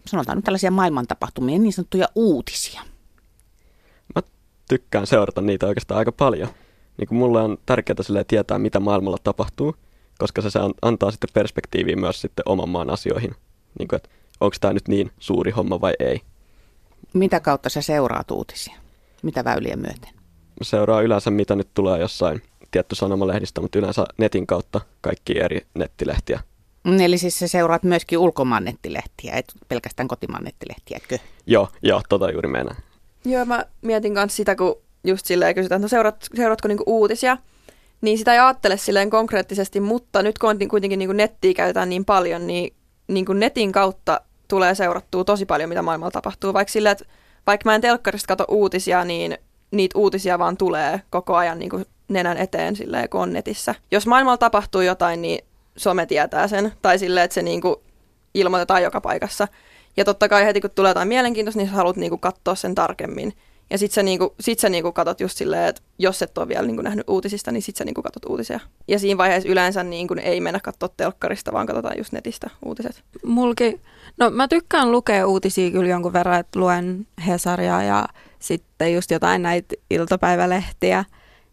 sanotaan 0.06 0.38
nyt 0.38 0.44
tällaisia 0.44 0.70
maailmantapahtumia, 0.70 1.58
niin 1.58 1.72
sanottuja 1.72 2.08
uutisia? 2.14 2.80
Mä 4.14 4.22
tykkään 4.68 5.06
seurata 5.06 5.40
niitä 5.40 5.66
oikeastaan 5.66 5.98
aika 5.98 6.12
paljon. 6.12 6.48
Niin 6.96 7.08
kuin 7.08 7.18
mulle 7.18 7.42
on 7.42 7.58
tärkeää 7.66 8.24
tietää, 8.28 8.58
mitä 8.58 8.80
maailmalla 8.80 9.18
tapahtuu, 9.24 9.74
koska 10.18 10.42
se 10.42 10.58
antaa 10.82 11.10
sitten 11.10 11.30
perspektiiviä 11.34 11.96
myös 11.96 12.20
sitten 12.20 12.42
oman 12.48 12.68
maan 12.68 12.90
asioihin. 12.90 13.34
Niin 13.78 13.88
kuin, 13.88 13.96
että 13.96 14.08
onko 14.40 14.56
tämä 14.60 14.74
nyt 14.74 14.88
niin 14.88 15.10
suuri 15.18 15.50
homma 15.50 15.80
vai 15.80 15.94
ei. 15.98 16.20
Mitä 17.12 17.40
kautta 17.40 17.68
sä 17.68 17.82
seuraat 17.82 18.30
uutisia? 18.30 18.74
Mitä 19.22 19.44
väyliä 19.44 19.76
myöten? 19.76 20.10
Mä 20.60 20.62
seuraan 20.62 21.04
yleensä, 21.04 21.30
mitä 21.30 21.56
nyt 21.56 21.68
tulee 21.74 22.00
jossain 22.00 22.42
tietty 22.70 22.94
sanomalehdistä, 22.94 23.60
mutta 23.60 23.78
yleensä 23.78 24.04
netin 24.18 24.46
kautta 24.46 24.80
kaikki 25.00 25.40
eri 25.40 25.66
nettilehtiä. 25.74 26.40
Mm, 26.84 27.00
eli 27.00 27.18
siis 27.18 27.38
sä 27.38 27.48
seuraat 27.48 27.82
myöskin 27.82 28.18
ulkomaan 28.18 28.64
nettilehtiä, 28.64 29.34
et 29.34 29.52
pelkästään 29.68 30.08
kotimaan 30.08 30.44
nettilehtiä, 30.44 30.98
eikö? 31.02 31.24
Joo, 31.46 31.68
joo, 31.82 32.02
tota 32.08 32.30
juuri 32.30 32.48
mennään. 32.48 32.82
Joo, 33.24 33.44
mä 33.44 33.64
mietin 33.82 34.12
myös 34.12 34.36
sitä, 34.36 34.56
kun 34.56 34.76
just 35.04 35.26
silleen 35.26 35.54
kysytään, 35.54 35.78
että 35.78 35.84
no 35.84 35.88
seurat, 35.88 36.26
seuraatko 36.34 36.68
niinku 36.68 36.84
uutisia, 36.86 37.36
niin 38.00 38.18
sitä 38.18 38.32
ei 38.32 38.38
ajattele 38.38 38.76
silleen 38.76 39.10
konkreettisesti, 39.10 39.80
mutta 39.80 40.22
nyt 40.22 40.38
kun 40.38 40.68
kuitenkin 40.68 40.98
niinku 40.98 41.12
nettiä 41.12 41.54
käytetään 41.54 41.88
niin 41.88 42.04
paljon, 42.04 42.46
niin 42.46 42.74
niinku 43.08 43.32
netin 43.32 43.72
kautta 43.72 44.20
tulee 44.48 44.74
seurattua 44.74 45.24
tosi 45.24 45.46
paljon, 45.46 45.68
mitä 45.68 45.82
maailmalla 45.82 46.10
tapahtuu. 46.10 46.52
Vaikka 46.52 46.72
sille, 46.72 46.90
että 46.90 47.04
vaikka 47.46 47.70
mä 47.70 47.74
en 47.74 47.80
telkkarista 47.80 48.26
katso 48.26 48.44
uutisia, 48.48 49.04
niin 49.04 49.38
niitä 49.70 49.98
uutisia 49.98 50.38
vaan 50.38 50.56
tulee 50.56 51.00
koko 51.10 51.36
ajan 51.36 51.58
niin 51.58 51.70
nenän 52.08 52.36
eteen 52.36 52.76
silleen, 52.76 53.08
kun 53.08 53.20
on 53.20 53.32
netissä. 53.32 53.74
Jos 53.90 54.06
maailmalla 54.06 54.38
tapahtuu 54.38 54.80
jotain, 54.80 55.22
niin 55.22 55.44
some 55.76 56.06
tietää 56.06 56.48
sen. 56.48 56.72
Tai 56.82 56.98
silleen, 56.98 57.24
että 57.24 57.34
se 57.34 57.42
niin 57.42 57.62
ilmoitetaan 58.34 58.82
joka 58.82 59.00
paikassa. 59.00 59.48
Ja 59.96 60.04
totta 60.04 60.28
kai 60.28 60.44
heti 60.44 60.60
kun 60.60 60.70
tulee 60.70 60.90
jotain 60.90 61.08
mielenkiintoista, 61.08 61.58
niin 61.58 61.68
sä 61.68 61.74
haluat 61.74 61.96
niin 61.96 62.20
katsoa 62.20 62.54
sen 62.54 62.74
tarkemmin. 62.74 63.32
Ja 63.70 63.78
sit 63.78 63.92
sä, 63.92 64.02
niinku, 64.02 64.34
sit 64.40 64.58
sä 64.58 64.68
niinku 64.68 64.92
katot 64.92 65.20
just 65.20 65.38
silleen, 65.38 65.68
että 65.68 65.82
jos 65.98 66.22
et 66.22 66.38
ole 66.38 66.48
vielä 66.48 66.66
niinku 66.66 66.82
nähnyt 66.82 67.08
uutisista, 67.08 67.52
niin 67.52 67.62
sit 67.62 67.76
sä 67.76 67.84
niinku 67.84 68.02
katot 68.02 68.24
uutisia. 68.24 68.60
Ja 68.88 68.98
siinä 68.98 69.18
vaiheessa 69.18 69.48
yleensä 69.48 69.82
niinku 69.82 70.14
ei 70.22 70.40
mennä 70.40 70.60
katsoa 70.60 70.88
telkkarista, 70.96 71.52
vaan 71.52 71.66
katsotaan 71.66 71.98
just 71.98 72.12
netistä 72.12 72.50
uutiset. 72.64 73.02
Mulki, 73.24 73.80
no 74.16 74.30
mä 74.30 74.48
tykkään 74.48 74.92
lukea 74.92 75.26
uutisia 75.26 75.70
kyllä 75.70 75.88
jonkun 75.88 76.12
verran, 76.12 76.40
että 76.40 76.60
luen 76.60 77.06
Hesaria 77.26 77.82
ja 77.82 78.08
sitten 78.38 78.94
just 78.94 79.10
jotain 79.10 79.42
näitä 79.42 79.74
iltapäivälehtiä. 79.90 81.04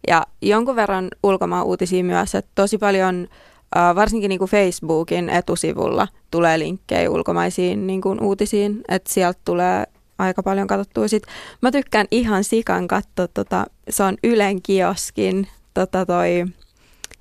Ja 0.08 0.28
jonkun 0.42 0.76
verran 0.76 1.08
ulkomaan 1.24 1.66
uutisia 1.66 2.04
myös, 2.04 2.36
että 2.36 2.52
tosi 2.56 2.78
paljon 2.78 3.28
varsinkin 3.96 4.30
niin 4.30 4.40
kuin 4.40 4.52
Facebookin 4.52 5.30
etusivulla 5.30 6.08
tulee 6.32 6.60
linkkejä 6.60 7.12
ulkomaisiin 7.12 7.88
niin 7.88 8.02
kuin 8.02 8.24
uutisiin, 8.24 8.82
että 8.88 9.14
sieltä 9.14 9.40
tulee 9.46 9.86
aika 10.22 10.44
paljon 10.44 10.68
katsottua. 10.68 11.08
Sit 11.08 11.24
mä 11.62 11.72
tykkään 11.72 12.08
ihan 12.12 12.44
sikan 12.44 12.88
katsoa, 12.88 13.28
tota, 13.28 13.66
se 13.90 14.04
on 14.04 14.18
Ylen 14.24 14.62
kioskin, 14.62 15.48
tota 15.74 16.06
toi, 16.06 16.46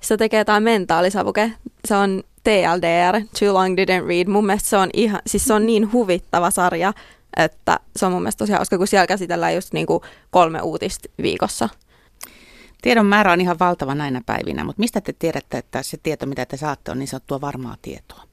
se 0.01 0.17
tekee 0.17 0.45
tämä 0.45 0.59
mentaalisavuke. 0.59 1.51
Se 1.87 1.95
on 1.95 2.23
TLDR, 2.43 3.21
Too 3.39 3.53
Long 3.53 3.75
Didn't 3.77 4.07
Read. 4.07 4.27
Mun 4.27 4.45
mielestä 4.45 4.69
se 4.69 4.77
on, 4.77 4.89
ihan, 4.93 5.21
siis 5.27 5.45
se 5.45 5.53
on 5.53 5.65
niin 5.65 5.91
huvittava 5.91 6.51
sarja, 6.51 6.93
että 7.37 7.79
se 7.95 8.05
on 8.05 8.11
mun 8.11 8.21
mielestä 8.21 8.37
tosi 8.37 8.53
hauska, 8.53 8.77
kun 8.77 8.87
siellä 8.87 9.07
käsitellään 9.07 9.55
just 9.55 9.73
niin 9.73 9.85
kuin 9.85 10.03
kolme 10.31 10.61
uutista 10.61 11.09
viikossa. 11.21 11.69
Tiedon 12.81 13.05
määrä 13.05 13.31
on 13.31 13.41
ihan 13.41 13.59
valtava 13.59 13.95
näinä 13.95 14.21
päivinä, 14.25 14.63
mutta 14.63 14.79
mistä 14.79 15.01
te 15.01 15.13
tiedätte, 15.13 15.57
että 15.57 15.83
se 15.83 15.97
tieto, 16.03 16.25
mitä 16.25 16.45
te 16.45 16.57
saatte, 16.57 16.91
on 16.91 16.99
niin 16.99 17.07
sanottua 17.07 17.41
varmaa 17.41 17.75
tietoa? 17.81 18.23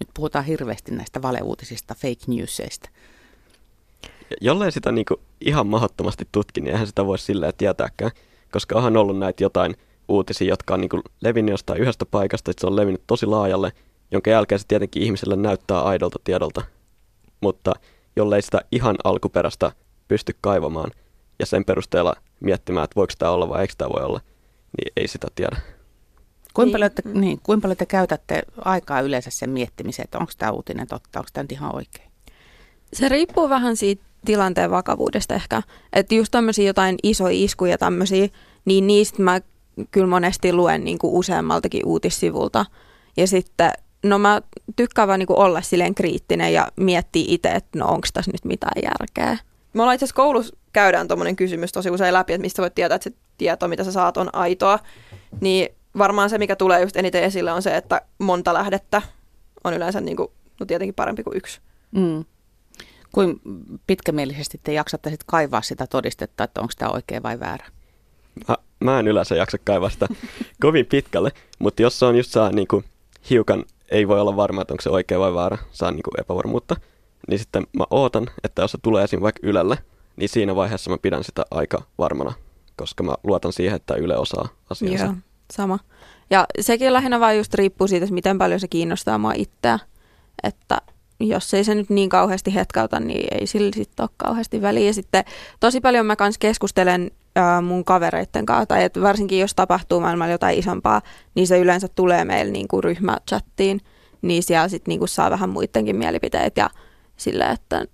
Nyt 0.00 0.08
puhutaan 0.14 0.44
hirveästi 0.44 0.92
näistä 0.92 1.22
valeuutisista, 1.22 1.94
fake 1.94 2.24
newsseista. 2.26 2.88
Jollei 4.40 4.72
sitä 4.72 4.92
niin 4.92 5.04
kuin 5.04 5.20
ihan 5.40 5.66
mahdottomasti 5.66 6.28
tutki, 6.32 6.60
niin 6.60 6.72
eihän 6.72 6.86
sitä 6.86 7.06
voi 7.06 7.18
silleen 7.18 7.52
tietääkään, 7.58 8.10
koska 8.52 8.76
onhan 8.76 8.96
ollut 8.96 9.18
näitä 9.18 9.44
jotain 9.44 9.76
uutisia, 10.08 10.48
jotka 10.48 10.74
on 10.74 10.80
niin 10.80 10.88
kuin 10.88 11.02
levinnyt 11.20 11.52
jostain 11.52 11.80
yhdestä 11.80 12.06
paikasta, 12.06 12.50
että 12.50 12.60
se 12.60 12.66
on 12.66 12.76
levinnyt 12.76 13.02
tosi 13.06 13.26
laajalle, 13.26 13.72
jonka 14.10 14.30
jälkeen 14.30 14.58
se 14.58 14.66
tietenkin 14.68 15.02
ihmiselle 15.02 15.36
näyttää 15.36 15.82
aidolta 15.82 16.18
tiedolta. 16.24 16.62
Mutta 17.40 17.72
jollei 18.16 18.42
sitä 18.42 18.60
ihan 18.72 18.96
alkuperäistä 19.04 19.72
pysty 20.08 20.36
kaivamaan 20.40 20.90
ja 21.38 21.46
sen 21.46 21.64
perusteella 21.64 22.14
miettimään, 22.40 22.84
että 22.84 22.96
voiko 22.96 23.12
tämä 23.18 23.32
olla 23.32 23.48
vai 23.48 23.60
eikö 23.60 23.74
tämä 23.78 23.90
voi 23.96 24.04
olla, 24.04 24.20
niin 24.78 24.92
ei 24.96 25.08
sitä 25.08 25.28
tiedä. 25.34 25.56
Kuinka 26.54 26.72
paljon, 26.72 26.90
te, 26.90 27.02
niin, 27.04 27.20
niin 27.20 27.40
kuinka 27.42 27.62
paljon 27.62 27.76
te 27.76 27.86
käytätte 27.86 28.42
aikaa 28.64 29.00
yleensä 29.00 29.30
sen 29.30 29.50
miettimiseen, 29.50 30.04
että 30.04 30.18
onko 30.18 30.32
tämä 30.38 30.52
uutinen 30.52 30.86
totta, 30.86 31.18
onko 31.18 31.28
tämä 31.32 31.42
nyt 31.42 31.52
ihan 31.52 31.74
oikein? 31.74 32.10
Se 32.92 33.08
riippuu 33.08 33.48
vähän 33.48 33.76
siitä 33.76 34.04
tilanteen 34.26 34.70
vakavuudesta 34.70 35.34
ehkä. 35.34 35.62
Että 35.92 36.14
just 36.14 36.30
tämmöisiä 36.30 36.66
jotain 36.66 36.96
isoja 37.02 37.36
iskuja 37.36 37.78
tämmöisiä, 37.78 38.28
niin 38.64 38.86
niistä 38.86 39.22
mä 39.22 39.40
kyllä 39.90 40.06
monesti 40.06 40.52
luen 40.52 40.84
niin 40.84 40.98
kuin 40.98 41.14
useammaltakin 41.14 41.86
uutissivulta. 41.86 42.66
Ja 43.16 43.26
sitten, 43.26 43.72
no 44.02 44.18
mä 44.18 44.42
tykkään 44.76 45.08
vaan 45.08 45.18
niin 45.18 45.26
kuin 45.26 45.38
olla 45.38 45.62
silleen 45.62 45.94
kriittinen 45.94 46.52
ja 46.52 46.68
miettiä 46.76 47.24
itse, 47.28 47.48
että 47.48 47.78
no 47.78 47.86
onko 47.86 48.08
tässä 48.12 48.30
nyt 48.30 48.44
mitään 48.44 48.82
järkeä. 48.82 49.38
Me 49.72 49.82
ollaan 49.82 49.94
itse 49.94 50.04
asiassa 50.04 50.16
koulussa 50.22 50.56
käydään 50.72 51.08
tuommoinen 51.08 51.36
kysymys 51.36 51.72
tosi 51.72 51.90
usein 51.90 52.14
läpi, 52.14 52.32
että 52.32 52.42
mistä 52.42 52.62
voit 52.62 52.74
tietää, 52.74 52.96
että 52.96 53.10
se 53.10 53.16
tieto, 53.38 53.68
mitä 53.68 53.84
sä 53.84 53.92
saat, 53.92 54.16
on 54.16 54.34
aitoa. 54.34 54.78
Niin 55.40 55.68
varmaan 55.98 56.30
se, 56.30 56.38
mikä 56.38 56.56
tulee 56.56 56.80
just 56.80 56.96
eniten 56.96 57.22
esille, 57.22 57.52
on 57.52 57.62
se, 57.62 57.76
että 57.76 58.00
monta 58.18 58.54
lähdettä 58.54 59.02
on 59.64 59.74
yleensä 59.74 60.00
niin 60.00 60.16
kuin, 60.16 60.28
no 60.60 60.66
tietenkin 60.66 60.94
parempi 60.94 61.22
kuin 61.22 61.36
yksi. 61.36 61.60
Mm. 61.90 62.24
Kuin 63.16 63.40
pitkämielisesti 63.86 64.60
te 64.62 64.72
jaksatte 64.72 65.10
sitten 65.10 65.26
kaivaa 65.26 65.62
sitä 65.62 65.86
todistetta, 65.86 66.44
että 66.44 66.60
onko 66.60 66.72
tämä 66.78 66.90
oikea 66.90 67.22
vai 67.22 67.40
väärä? 67.40 67.66
Mä, 68.48 68.56
mä 68.80 68.98
en 68.98 69.08
yleensä 69.08 69.34
jaksa 69.34 69.58
kaivaa 69.64 69.90
sitä 69.90 70.06
kovin 70.62 70.86
pitkälle, 70.86 71.32
mutta 71.58 71.82
jos 71.82 71.98
se 71.98 72.06
on 72.06 72.16
just 72.16 72.30
saa 72.30 72.52
niin 72.52 72.68
kuin, 72.68 72.84
hiukan, 73.30 73.64
ei 73.90 74.08
voi 74.08 74.20
olla 74.20 74.36
varma, 74.36 74.62
että 74.62 74.74
onko 74.74 74.82
se 74.82 74.90
oikea 74.90 75.18
vai 75.18 75.34
väärä, 75.34 75.58
saa 75.72 75.90
niin 75.90 76.02
kuin 76.02 76.20
epävarmuutta, 76.20 76.76
niin 77.28 77.38
sitten 77.38 77.66
mä 77.72 77.84
ootan, 77.90 78.26
että 78.44 78.62
jos 78.62 78.72
se 78.72 78.78
tulee 78.82 79.04
esim. 79.04 79.22
vaikka 79.22 79.40
Ylelle, 79.42 79.78
niin 80.16 80.28
siinä 80.28 80.56
vaiheessa 80.56 80.90
mä 80.90 80.98
pidän 80.98 81.24
sitä 81.24 81.44
aika 81.50 81.82
varmana, 81.98 82.32
koska 82.76 83.02
mä 83.02 83.14
luotan 83.24 83.52
siihen, 83.52 83.76
että 83.76 83.94
Yle 83.94 84.16
osaa 84.16 84.48
asiansa. 84.70 85.04
Joo, 85.04 85.14
sama. 85.52 85.78
Ja 86.30 86.46
sekin 86.60 86.92
lähinnä 86.92 87.20
vaan 87.20 87.36
just 87.36 87.54
riippuu 87.54 87.88
siitä, 87.88 88.04
että 88.04 88.14
miten 88.14 88.38
paljon 88.38 88.60
se 88.60 88.68
kiinnostaa 88.68 89.18
mua 89.18 89.32
itseä. 89.32 89.78
Että 90.42 90.80
jos 91.20 91.54
ei 91.54 91.64
se 91.64 91.74
nyt 91.74 91.90
niin 91.90 92.08
kauheasti 92.08 92.54
hetkauta, 92.54 93.00
niin 93.00 93.38
ei 93.40 93.46
sillä 93.46 93.70
sitten 93.74 94.04
ole 94.04 94.10
kauheasti 94.16 94.62
väliä. 94.62 94.86
Ja 94.86 94.94
sitten 94.94 95.24
tosi 95.60 95.80
paljon 95.80 96.06
mä 96.06 96.16
kanssa 96.16 96.38
keskustelen 96.38 97.10
ää, 97.36 97.60
mun 97.60 97.84
kavereitten 97.84 98.46
kanssa, 98.46 98.66
tai 98.66 98.84
että 98.84 99.00
varsinkin 99.00 99.40
jos 99.40 99.54
tapahtuu 99.54 100.00
maailmalla 100.00 100.32
jotain 100.32 100.58
isompaa, 100.58 101.02
niin 101.34 101.46
se 101.46 101.58
yleensä 101.58 101.88
tulee 101.88 102.24
meille 102.24 102.52
niin 102.52 102.68
kuin 102.68 102.84
ryhmächattiin, 102.84 103.80
niin 104.22 104.42
siellä 104.42 104.68
sitten 104.68 104.92
niin 104.92 104.98
kuin 104.98 105.08
saa 105.08 105.30
vähän 105.30 105.48
muidenkin 105.48 105.96
mielipiteet 105.96 106.56
ja 106.56 106.70
sille, 107.16 107.44
että, 107.44 107.84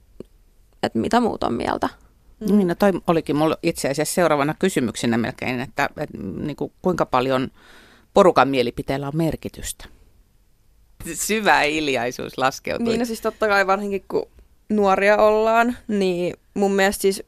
että 0.82 0.98
mitä 0.98 1.20
muut 1.20 1.42
on 1.42 1.54
mieltä. 1.54 1.88
Mm. 2.40 2.56
Niin, 2.56 2.68
no 2.68 2.74
toi 2.74 2.92
olikin 3.06 3.36
mulla 3.36 3.56
itse 3.62 3.88
asiassa 3.88 4.14
seuraavana 4.14 4.54
kysymyksenä 4.58 5.18
melkein, 5.18 5.60
että, 5.60 5.88
että 5.96 6.18
niin 6.18 6.56
kuin, 6.56 6.72
kuinka 6.82 7.06
paljon 7.06 7.48
porukan 8.14 8.48
mielipiteellä 8.48 9.06
on 9.06 9.16
merkitystä? 9.16 9.84
Syvä 11.14 11.58
hiljaisuus 11.58 12.38
laskeutui. 12.38 12.88
Niin, 12.88 12.98
no 12.98 13.04
siis 13.04 13.20
totta 13.20 13.48
kai 13.48 13.66
varsinkin 13.66 14.04
kun 14.08 14.28
nuoria 14.68 15.16
ollaan, 15.16 15.76
niin 15.88 16.34
mun 16.54 16.72
mielestä 16.72 17.02
siis, 17.02 17.22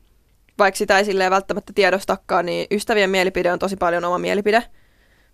vaikka 0.58 0.78
sitä 0.78 0.98
ei 0.98 1.04
silleen 1.04 1.30
välttämättä 1.30 1.72
tiedostakaan, 1.72 2.46
niin 2.46 2.66
ystävien 2.70 3.10
mielipide 3.10 3.52
on 3.52 3.58
tosi 3.58 3.76
paljon 3.76 4.04
oma 4.04 4.18
mielipide. 4.18 4.64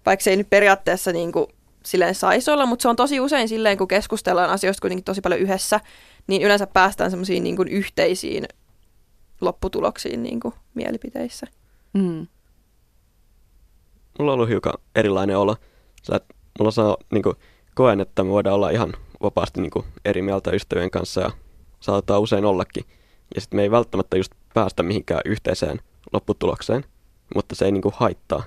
Vaikka 0.06 0.24
se 0.24 0.30
ei 0.30 0.36
nyt 0.36 0.50
periaatteessa 0.50 1.12
niin 1.12 1.32
kuin 1.32 1.46
silleen 1.84 2.14
saisi 2.14 2.50
olla, 2.50 2.66
mutta 2.66 2.82
se 2.82 2.88
on 2.88 2.96
tosi 2.96 3.20
usein 3.20 3.48
silleen, 3.48 3.78
kun 3.78 3.88
keskustellaan 3.88 4.50
asioista 4.50 4.80
kuitenkin 4.80 5.04
tosi 5.04 5.20
paljon 5.20 5.40
yhdessä, 5.40 5.80
niin 6.26 6.42
yleensä 6.42 6.66
päästään 6.66 7.10
semmoisiin 7.10 7.42
niin 7.42 7.68
yhteisiin 7.68 8.48
lopputuloksiin 9.40 10.22
niin 10.22 10.40
kuin 10.40 10.54
mielipiteissä. 10.74 11.46
Mm. 11.92 12.26
Mulla 14.18 14.32
on 14.32 14.34
ollut 14.34 14.48
hiukan 14.48 14.72
erilainen 14.94 15.38
olo. 15.38 15.56
Sä, 16.02 16.16
että 16.16 16.34
mulla 16.58 16.70
saa, 16.70 16.96
niin 17.12 17.22
kuin, 17.22 17.36
koen, 17.80 18.00
että 18.00 18.24
me 18.24 18.30
voidaan 18.30 18.54
olla 18.54 18.70
ihan 18.70 18.92
vapaasti 19.22 19.60
niin 19.60 19.70
kuin, 19.70 19.84
eri 20.04 20.22
mieltä 20.22 20.50
ystävien 20.50 20.90
kanssa 20.90 21.20
ja 21.20 21.30
saatetaan 21.80 22.20
usein 22.20 22.44
ollakin. 22.44 22.84
Ja 23.34 23.40
sitten 23.40 23.56
me 23.56 23.62
ei 23.62 23.70
välttämättä 23.70 24.16
just 24.16 24.32
päästä 24.54 24.82
mihinkään 24.82 25.20
yhteiseen 25.24 25.80
lopputulokseen, 26.12 26.84
mutta 27.34 27.54
se 27.54 27.64
ei 27.64 27.72
niin 27.72 27.82
kuin, 27.82 27.94
haittaa 27.96 28.42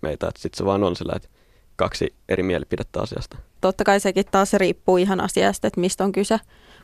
meitä. 0.00 0.30
Sitten 0.38 0.58
se 0.58 0.64
vaan 0.64 0.84
on 0.84 0.96
sillä, 0.96 1.12
että 1.16 1.28
kaksi 1.76 2.14
eri 2.28 2.42
mielipidettä 2.42 3.00
asiasta. 3.00 3.36
Totta 3.60 3.84
kai 3.84 4.00
sekin 4.00 4.24
taas 4.30 4.52
riippuu 4.52 4.96
ihan 4.96 5.20
asiasta, 5.20 5.66
että 5.66 5.80
mistä 5.80 6.04
on 6.04 6.12
kyse. 6.12 6.38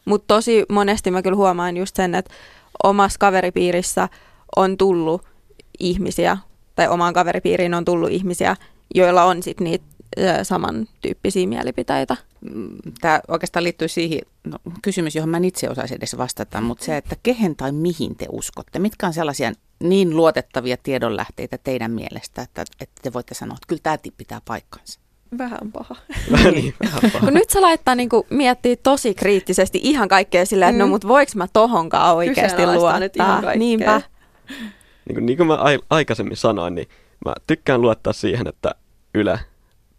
Mutta 0.05 0.35
tosi 0.35 0.65
monesti 0.69 1.11
mä 1.11 1.23
kyllä 1.23 1.37
huomaan 1.37 1.77
just 1.77 1.97
sen, 1.97 2.15
että 2.15 2.35
omassa 2.85 3.19
kaveripiirissä 3.19 4.09
on 4.57 4.77
tullut 4.77 5.23
ihmisiä, 5.79 6.37
tai 6.75 6.89
omaan 6.89 7.15
kaveripiiriin 7.15 7.75
on 7.75 7.85
tullut 7.85 8.11
ihmisiä, 8.11 8.57
joilla 8.95 9.25
on 9.25 9.43
sitten 9.43 9.65
niitä 9.65 9.85
samantyyppisiä 10.43 11.47
mielipiteitä. 11.47 12.17
Mm, 12.41 12.69
Tämä 13.01 13.21
oikeastaan 13.29 13.65
liittyy 13.65 13.89
siihen 13.89 14.21
no, 14.45 14.59
kysymys, 14.83 15.17
johon 15.17 15.29
mä 15.29 15.37
en 15.37 15.45
itse 15.45 15.71
osaisin 15.71 15.97
edes 15.97 16.19
vastata, 16.19 16.61
mutta 16.61 16.85
se, 16.85 16.97
että 16.97 17.17
kehen 17.23 17.57
tai 17.57 17.73
mihin 17.73 18.17
te 18.17 18.27
uskotte? 18.33 18.79
Mitkä 18.79 19.07
on 19.07 19.13
sellaisia 19.13 19.53
niin 19.81 20.17
luotettavia 20.17 20.77
tiedonlähteitä 20.77 21.59
teidän 21.59 21.91
mielestä, 21.91 22.43
että, 22.43 22.65
että 22.81 23.03
te 23.03 23.13
voitte 23.13 23.35
sanoa, 23.35 23.55
että 23.55 23.67
kyllä 23.67 23.81
tämä 23.83 23.99
pitää 24.19 24.41
paikkansa? 24.45 25.01
Vähän 25.39 25.73
paha. 25.73 25.97
Vähän 26.33 26.55
niin, 26.55 26.75
vähän 26.85 27.11
paha. 27.13 27.25
Kun 27.25 27.35
nyt 27.35 27.51
sä 27.51 27.61
laittaa 27.61 27.95
niin 27.95 28.09
miettiä 28.31 28.77
tosi 28.77 29.15
kriittisesti 29.15 29.81
ihan 29.83 30.09
kaikkea 30.09 30.47
silleen, 30.47 30.71
että 30.71 30.79
no, 30.79 30.87
mm. 30.87 30.89
no 30.89 30.95
mut 30.95 31.09
voiko 31.09 31.33
mä 31.35 31.47
tohonkaan 31.53 32.17
oikeasti 32.17 32.67
luottaa? 32.67 33.01
Nyt 33.01 33.17
ihan 33.17 33.45
Niinpä. 33.57 34.03
Niin 35.05 35.15
kuin, 35.15 35.27
niin 35.27 35.37
kuin 35.37 35.47
mä 35.47 35.59
aikaisemmin 35.91 36.37
sanoin, 36.37 36.75
niin 36.75 36.89
mä 37.25 37.35
tykkään 37.47 37.81
luottaa 37.81 38.13
siihen, 38.13 38.47
että 38.47 38.75
Yle 39.15 39.41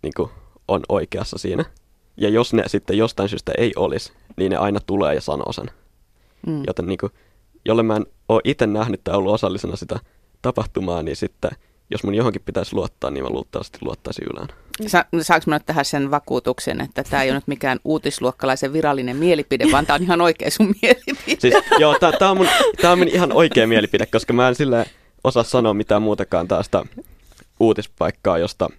niin 0.01 0.13
kuin, 0.15 0.29
on 0.68 0.82
oikeassa 0.89 1.38
siinä. 1.38 1.65
Ja 2.18 2.29
jos 2.29 2.53
ne 2.53 2.63
sitten 2.68 2.98
jostain 2.98 3.29
syystä 3.29 3.51
ei 3.58 3.72
olisi, 3.75 4.13
niin 4.38 4.50
ne 4.50 4.58
aina 4.58 4.79
tulee 4.86 5.15
ja 5.15 5.22
sanoo 5.22 5.53
sen. 5.53 5.72
Mm. 6.48 6.63
Joten 6.68 6.86
niin 6.86 6.98
kuin, 6.98 7.12
jolle 7.65 7.84
mä 7.84 7.96
en 7.96 8.06
ole 8.29 8.41
itse 8.44 8.68
nähnyt 8.68 9.03
tai 9.03 9.15
ollut 9.15 9.34
osallisena 9.34 9.75
sitä 9.75 10.00
tapahtumaa, 10.41 11.03
niin 11.03 11.15
sitten 11.15 11.51
jos 11.89 12.03
mun 12.03 12.15
johonkin 12.15 12.41
pitäisi 12.41 12.75
luottaa, 12.75 13.12
niin 13.12 13.24
mä 13.24 13.29
luultavasti 13.29 13.77
luottaisin 13.82 14.27
Yleen. 14.34 14.48
Sa- 14.88 15.06
saanko 15.22 15.44
mä 15.48 15.60
tähän 15.60 15.86
sen 15.86 16.12
vakuutuksen, 16.12 16.82
että 16.82 17.03
tämä 17.03 17.24
ei 17.24 17.29
ole 17.29 17.38
nyt 17.38 17.48
mikään 17.48 17.79
uutisluokkalaisen 17.86 18.74
virallinen 18.74 19.15
mielipide, 19.15 19.72
vaan 19.72 19.86
tämä 19.86 19.96
on 19.96 20.03
ihan 20.03 20.22
oikea 20.22 20.51
sun 20.51 20.75
mielipide? 20.82 21.39
Siis, 21.39 21.53
joo, 21.79 21.96
tämä 22.00 22.32
on, 22.32 22.38
mun, 22.38 22.48
tää 22.82 22.91
on 22.91 22.98
mun 22.98 23.08
ihan 23.08 23.32
oikea 23.32 23.68
mielipide, 23.68 24.06
koska 24.06 24.34
mä 24.34 24.48
en 24.48 24.56
sille 24.56 24.86
osaa 25.24 25.44
sanoa 25.44 25.74
mitään 25.74 26.01
muutakaan 26.01 26.48
tästä 26.48 26.84
uutispaikkaa, 27.60 28.38
josta 28.38 28.70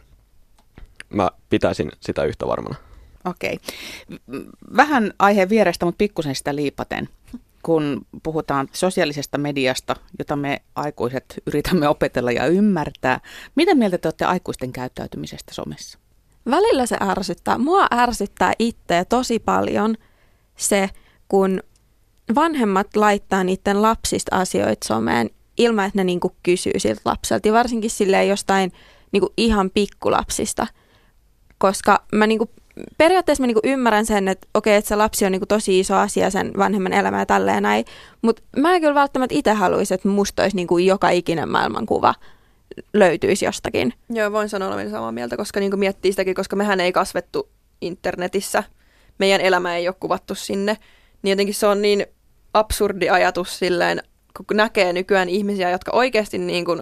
mä 1.10 1.30
pitäisin 1.50 1.92
sitä 2.00 2.24
yhtä 2.24 2.46
varmana. 2.46 2.74
Okei. 3.24 3.58
Vähän 4.76 5.12
aiheen 5.18 5.48
vierestä, 5.48 5.86
mutta 5.86 5.98
pikkusen 5.98 6.34
sitä 6.34 6.56
liipaten 6.56 7.08
kun 7.62 8.06
puhutaan 8.22 8.68
sosiaalisesta 8.72 9.38
mediasta, 9.38 9.96
jota 10.18 10.36
me 10.36 10.62
aikuiset 10.74 11.42
yritämme 11.46 11.88
opetella 11.88 12.32
ja 12.32 12.46
ymmärtää. 12.46 13.20
Mitä 13.54 13.74
mieltä 13.74 13.98
te 13.98 14.08
olette 14.08 14.24
aikuisten 14.24 14.72
käyttäytymisestä 14.72 15.54
somessa? 15.54 15.98
Välillä 16.50 16.86
se 16.86 16.96
ärsyttää. 17.00 17.58
Mua 17.58 17.86
ärsyttää 17.94 18.52
itse 18.58 19.04
tosi 19.08 19.38
paljon 19.38 19.96
se, 20.56 20.90
kun 21.28 21.62
vanhemmat 22.34 22.96
laittaa 22.96 23.44
niiden 23.44 23.82
lapsista 23.82 24.36
asioita 24.36 24.86
someen 24.86 25.30
ilman, 25.56 25.86
että 25.86 25.98
ne 25.98 26.04
niinku 26.04 26.36
kysyy 26.42 26.72
siltä 26.76 27.00
lapselta. 27.04 27.48
Ja 27.48 27.54
varsinkin 27.54 27.90
silleen 27.90 28.28
jostain 28.28 28.72
niinku 29.12 29.32
ihan 29.36 29.70
pikkulapsista. 29.70 30.66
Koska 31.60 32.02
mä 32.12 32.26
niinku 32.26 32.50
periaatteessa 32.98 33.42
mä 33.42 33.46
niinku 33.46 33.60
ymmärrän 33.64 34.06
sen, 34.06 34.28
että 34.28 34.48
okei, 34.54 34.76
että 34.76 34.88
se 34.88 34.96
lapsi 34.96 35.24
on 35.26 35.32
niinku 35.32 35.46
tosi 35.46 35.80
iso 35.80 35.94
asia 35.96 36.30
sen 36.30 36.52
vanhemman 36.58 36.92
elämä 36.92 37.18
ja 37.18 37.26
tälleen 37.26 37.62
näin, 37.62 37.84
mutta 38.22 38.42
mä 38.56 38.74
en 38.74 38.80
kyllä 38.80 38.94
välttämättä 38.94 39.34
itse 39.34 39.52
haluaisi, 39.52 39.94
että 39.94 40.08
musta 40.08 40.42
olisi 40.42 40.56
niinku 40.56 40.78
joka 40.78 41.10
ikinen 41.10 41.48
maailmankuva 41.48 42.14
löytyisi 42.94 43.44
jostakin. 43.44 43.94
Joo, 44.10 44.32
voin 44.32 44.48
sanoa 44.48 44.68
olevani 44.68 44.90
samaa 44.90 45.12
mieltä, 45.12 45.36
koska 45.36 45.60
niin 45.60 45.78
miettii 45.78 46.12
sitäkin, 46.12 46.34
koska 46.34 46.56
mehän 46.56 46.80
ei 46.80 46.92
kasvettu 46.92 47.48
internetissä. 47.80 48.64
Meidän 49.18 49.40
elämä 49.40 49.76
ei 49.76 49.88
ole 49.88 49.96
kuvattu 50.00 50.34
sinne. 50.34 50.76
Niin 51.22 51.30
jotenkin 51.30 51.54
se 51.54 51.66
on 51.66 51.82
niin 51.82 52.06
absurdi 52.54 53.08
ajatus 53.08 53.58
silleen, 53.58 54.02
kun 54.36 54.56
näkee 54.56 54.92
nykyään 54.92 55.28
ihmisiä, 55.28 55.70
jotka 55.70 55.90
oikeasti 55.94 56.38
niin 56.38 56.64
kuin, 56.64 56.80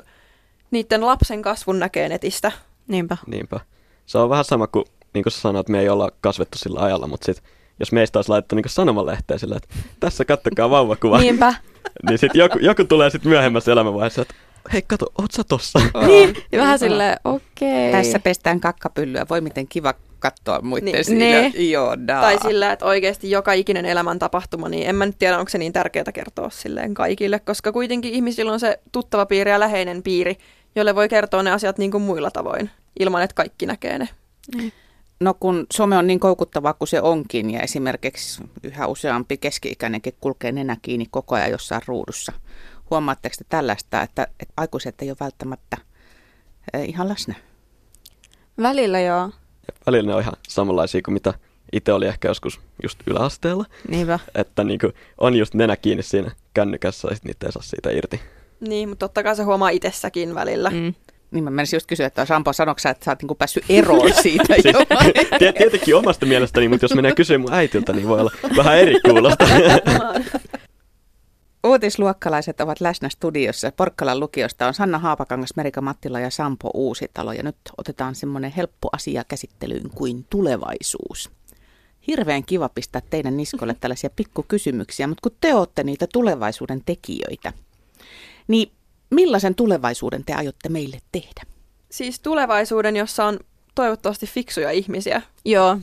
niiden 0.70 1.06
lapsen 1.06 1.42
kasvun 1.42 1.78
näkee 1.78 2.08
netistä. 2.08 2.52
Niinpä. 2.88 3.16
Niinpä. 3.26 3.61
Se 4.08 4.18
on 4.18 4.30
vähän 4.30 4.44
sama 4.44 4.66
kuin, 4.66 4.84
niin 5.14 5.22
kuin 5.22 5.32
sä 5.32 5.40
sanoit, 5.40 5.64
että 5.64 5.72
me 5.72 5.80
ei 5.80 5.88
olla 5.88 6.10
kasvettu 6.20 6.58
sillä 6.58 6.80
ajalla, 6.80 7.06
mutta 7.06 7.24
sit, 7.24 7.42
jos 7.80 7.92
meistä 7.92 8.18
olisi 8.18 8.30
laitettu 8.30 8.56
niin 8.56 8.64
sanomalehteen 8.66 9.40
sillä, 9.40 9.56
että 9.56 9.68
tässä 10.00 10.24
kattokaa 10.24 10.70
vauvakuva, 10.70 11.18
Niinpä. 11.18 11.54
niin 12.08 12.18
sitten 12.18 12.38
joku, 12.38 12.58
joku 12.58 12.84
tulee 12.84 13.10
sitten 13.10 13.28
myöhemmässä 13.30 13.72
elämänvaiheessa, 13.72 14.22
että 14.22 14.34
hei 14.72 14.82
kato, 14.82 15.06
oot 15.18 15.30
sä 15.30 15.44
tossa? 15.44 15.78
Niin, 16.06 16.36
ja 16.52 16.58
vähän 16.58 16.78
silleen, 16.78 17.16
okei. 17.24 17.92
Tässä 17.92 18.18
pestään 18.18 18.60
kakkapyllyä. 18.60 19.26
Voi 19.30 19.40
miten 19.40 19.68
kiva 19.68 19.94
katsoa 20.18 20.60
muiden 20.62 20.84
Niin. 20.84 20.94
niin. 20.94 21.04
siinä. 21.04 21.40
Niin. 21.40 21.70
Joo, 21.70 21.96
daa. 22.06 22.20
Tai 22.22 22.38
sillä, 22.42 22.72
että 22.72 22.84
oikeasti 22.84 23.30
joka 23.30 23.52
ikinen 23.52 23.84
elämän 23.84 24.18
tapahtuma, 24.18 24.68
niin 24.68 24.88
en 24.88 24.94
mä 24.94 25.06
nyt 25.06 25.18
tiedä, 25.18 25.38
onko 25.38 25.48
se 25.48 25.58
niin 25.58 25.72
tärkeää 25.72 26.12
kertoa 26.14 26.50
silleen 26.50 26.94
kaikille, 26.94 27.38
koska 27.38 27.72
kuitenkin 27.72 28.14
ihmisillä 28.14 28.52
on 28.52 28.60
se 28.60 28.80
tuttava 28.92 29.26
piiri 29.26 29.50
ja 29.50 29.60
läheinen 29.60 30.02
piiri, 30.02 30.36
jolle 30.78 30.94
voi 30.94 31.08
kertoa 31.08 31.42
ne 31.42 31.50
asiat 31.50 31.78
niin 31.78 31.90
kuin 31.90 32.02
muilla 32.02 32.30
tavoin, 32.30 32.70
ilman 33.00 33.23
että 33.23 33.35
kaikki 33.35 33.66
näkee 33.66 33.99
ne. 33.99 34.08
No 35.20 35.35
kun 35.35 35.66
some 35.75 35.97
on 35.97 36.06
niin 36.06 36.20
koukuttavaa 36.20 36.73
kuin 36.73 36.88
se 36.88 37.00
onkin 37.00 37.50
ja 37.50 37.61
esimerkiksi 37.61 38.42
yhä 38.62 38.87
useampi 38.87 39.37
keski-ikäinenkin 39.37 40.14
kulkee 40.20 40.52
nenä 40.52 40.76
kiinni 40.82 41.06
koko 41.11 41.35
ajan 41.35 41.50
jossain 41.50 41.82
ruudussa. 41.87 42.32
Huomaatteko 42.90 43.35
te 43.38 43.44
tällaista, 43.49 44.02
että, 44.02 44.26
että 44.40 44.54
aikuiset 44.56 45.02
ei 45.02 45.11
ole 45.11 45.16
välttämättä 45.20 45.76
eh, 46.73 46.88
ihan 46.88 47.08
läsnä? 47.08 47.35
Välillä 48.62 49.00
joo. 49.00 49.30
Ja 49.68 49.75
välillä 49.87 50.08
ne 50.08 50.14
on 50.14 50.20
ihan 50.20 50.37
samanlaisia 50.49 51.02
kuin 51.02 51.14
mitä 51.14 51.35
itse 51.73 51.92
oli 51.92 52.06
ehkä 52.06 52.28
joskus 52.28 52.61
just 52.82 52.99
yläasteella. 53.06 53.64
Niinpä. 53.88 54.18
Että 54.35 54.64
niin 54.64 54.78
kuin, 54.78 54.92
on 55.18 55.35
just 55.35 55.54
nenä 55.54 55.76
kiinni 55.76 56.02
siinä 56.02 56.30
kännykässä 56.54 57.08
ja 57.08 57.14
sitten 57.14 57.28
niitä 57.28 57.47
ei 57.47 57.52
saa 57.52 57.62
siitä 57.62 57.90
irti. 57.90 58.20
Niin, 58.60 58.88
mutta 58.88 59.08
totta 59.08 59.22
kai 59.22 59.36
se 59.36 59.42
huomaa 59.42 59.68
itsessäkin 59.68 60.34
välillä. 60.34 60.70
Mm. 60.70 60.94
Niin 61.30 61.44
mä 61.44 61.50
menisin 61.50 61.76
just 61.76 61.86
kysyä, 61.86 62.06
että 62.06 62.24
Sampo, 62.24 62.52
sanoiko 62.52 62.78
sä, 62.78 62.90
että 62.90 63.04
sä 63.04 63.10
oot 63.10 63.22
niin 63.22 63.36
päässyt 63.36 63.64
eroon 63.68 64.12
siitä 64.22 64.54
Siis, 64.54 64.64
jo? 64.74 64.80
tiet- 65.38 65.58
tietenkin 65.58 65.96
omasta 65.96 66.26
mielestäni, 66.26 66.68
mutta 66.68 66.84
jos 66.84 66.94
menee 66.94 67.14
kysyä 67.14 67.38
mun 67.38 67.52
äitiltä, 67.52 67.92
niin 67.92 68.08
voi 68.08 68.20
olla 68.20 68.30
vähän 68.56 68.78
eri 68.78 69.00
kuulosta. 69.00 69.44
Uutisluokkalaiset 71.66 72.60
ovat 72.60 72.80
läsnä 72.80 73.08
studiossa. 73.08 73.72
Porkkalan 73.76 74.20
lukiosta 74.20 74.66
on 74.66 74.74
Sanna 74.74 74.98
Haapakangas, 74.98 75.56
Merika 75.56 75.80
Mattila 75.80 76.20
ja 76.20 76.30
Sampo 76.30 76.70
Uusitalo. 76.74 77.32
Ja 77.32 77.42
nyt 77.42 77.56
otetaan 77.78 78.14
semmoinen 78.14 78.52
helppo 78.56 78.88
asia 78.92 79.24
käsittelyyn 79.24 79.90
kuin 79.94 80.26
tulevaisuus. 80.30 81.30
Hirveän 82.06 82.44
kiva 82.44 82.68
pistää 82.68 83.02
teidän 83.10 83.36
niskoille 83.36 83.76
tällaisia 83.80 84.10
pikkukysymyksiä, 84.16 85.06
mutta 85.06 85.20
kun 85.28 85.36
te 85.40 85.54
olette 85.54 85.84
niitä 85.84 86.06
tulevaisuuden 86.12 86.82
tekijöitä, 86.86 87.52
niin 88.49 88.73
millaisen 89.11 89.55
tulevaisuuden 89.55 90.25
te 90.25 90.33
aiotte 90.33 90.69
meille 90.69 90.99
tehdä? 91.12 91.43
Siis 91.90 92.21
tulevaisuuden, 92.21 92.97
jossa 92.97 93.25
on 93.25 93.38
toivottavasti 93.75 94.26
fiksuja 94.26 94.71
ihmisiä. 94.71 95.23
Joo, 95.45 95.78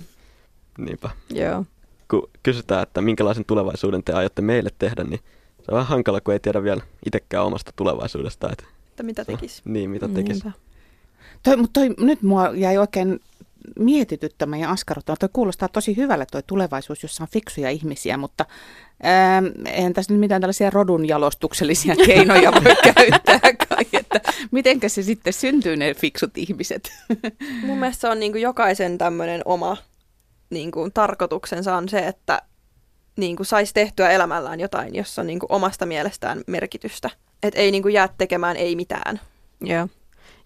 Niinpä. 0.78 1.10
joo. 1.30 1.66
Kun 2.10 2.30
kysytään, 2.44 2.84
että 2.84 3.02
minkälaisen 3.02 3.46
tulevaisuuden 3.46 4.04
te 4.04 4.14
aiotte 4.14 4.42
meille 4.42 4.70
tehdä, 4.80 5.04
niin 5.04 5.20
se 5.58 5.72
on 5.72 5.74
vähän 5.76 5.88
hankala, 5.88 6.22
kun 6.22 6.34
ei 6.34 6.40
tiedä 6.40 6.64
vielä 6.64 6.82
itsekään 7.06 7.46
omasta 7.46 7.72
tulevaisuudesta. 7.76 8.50
Että, 8.52 8.64
Että 8.90 9.04
mitä 9.04 9.26
tekisi. 9.26 9.62
niin, 9.66 9.90
mitä 9.90 10.08
tekisi. 10.08 10.44
Niinpä. 10.44 10.60
Toi, 11.44 11.58
mutta 11.58 11.80
toi, 11.80 12.06
nyt 12.06 12.22
mua 12.22 12.52
jäi 12.56 12.78
oikein 12.78 13.20
mietityttämään 13.80 14.62
ja 14.62 14.72
askarruttamaan. 14.72 15.18
Toi 15.20 15.30
kuulostaa 15.34 15.68
tosi 15.68 15.98
hyvälle 15.98 16.26
toi 16.32 16.44
tulevaisuus, 16.48 17.04
jossa 17.04 17.24
on 17.24 17.28
fiksuja 17.32 17.70
ihmisiä, 17.70 18.18
mutta 18.18 18.46
ää, 19.04 19.44
eihän 19.66 19.94
tässä 19.94 20.14
nyt 20.14 20.20
mitään 20.20 20.42
tällaisia 20.42 20.70
rodunjalostuksellisia 20.70 21.96
keinoja 22.06 22.52
voi 22.52 22.94
käyttää 22.94 23.40
kai, 23.70 23.86
että 23.94 24.22
mitenkä 24.52 24.90
se 24.90 25.04
sitten 25.04 25.34
syntyy 25.34 25.78
ne 25.78 25.94
fiksut 25.94 26.38
ihmiset. 26.38 26.92
Mun 27.66 27.80
mielestä 27.80 28.02
se 28.02 28.08
on 28.08 28.20
niin 28.20 28.32
kuin 28.32 28.42
jokaisen 28.42 28.98
tämmöinen 28.98 29.42
oma 29.46 29.78
niin 30.50 30.72
kuin 30.72 30.94
tarkoituksensa 30.94 31.76
on 31.76 31.90
se, 31.90 32.00
että 32.00 32.42
niin 33.18 33.36
kuin 33.36 33.48
saisi 33.48 33.74
tehtyä 33.74 34.10
elämällään 34.10 34.60
jotain, 34.60 34.96
jossa 34.96 35.22
on 35.22 35.28
niin 35.28 35.40
kuin 35.40 35.52
omasta 35.52 35.86
mielestään 35.86 36.44
merkitystä. 36.48 37.10
Että 37.44 37.60
ei 37.60 37.72
niin 37.72 37.84
kuin 37.84 37.94
jää 37.94 38.10
tekemään 38.18 38.58
ei 38.58 38.76
mitään. 38.76 39.20
Joo. 39.62 39.88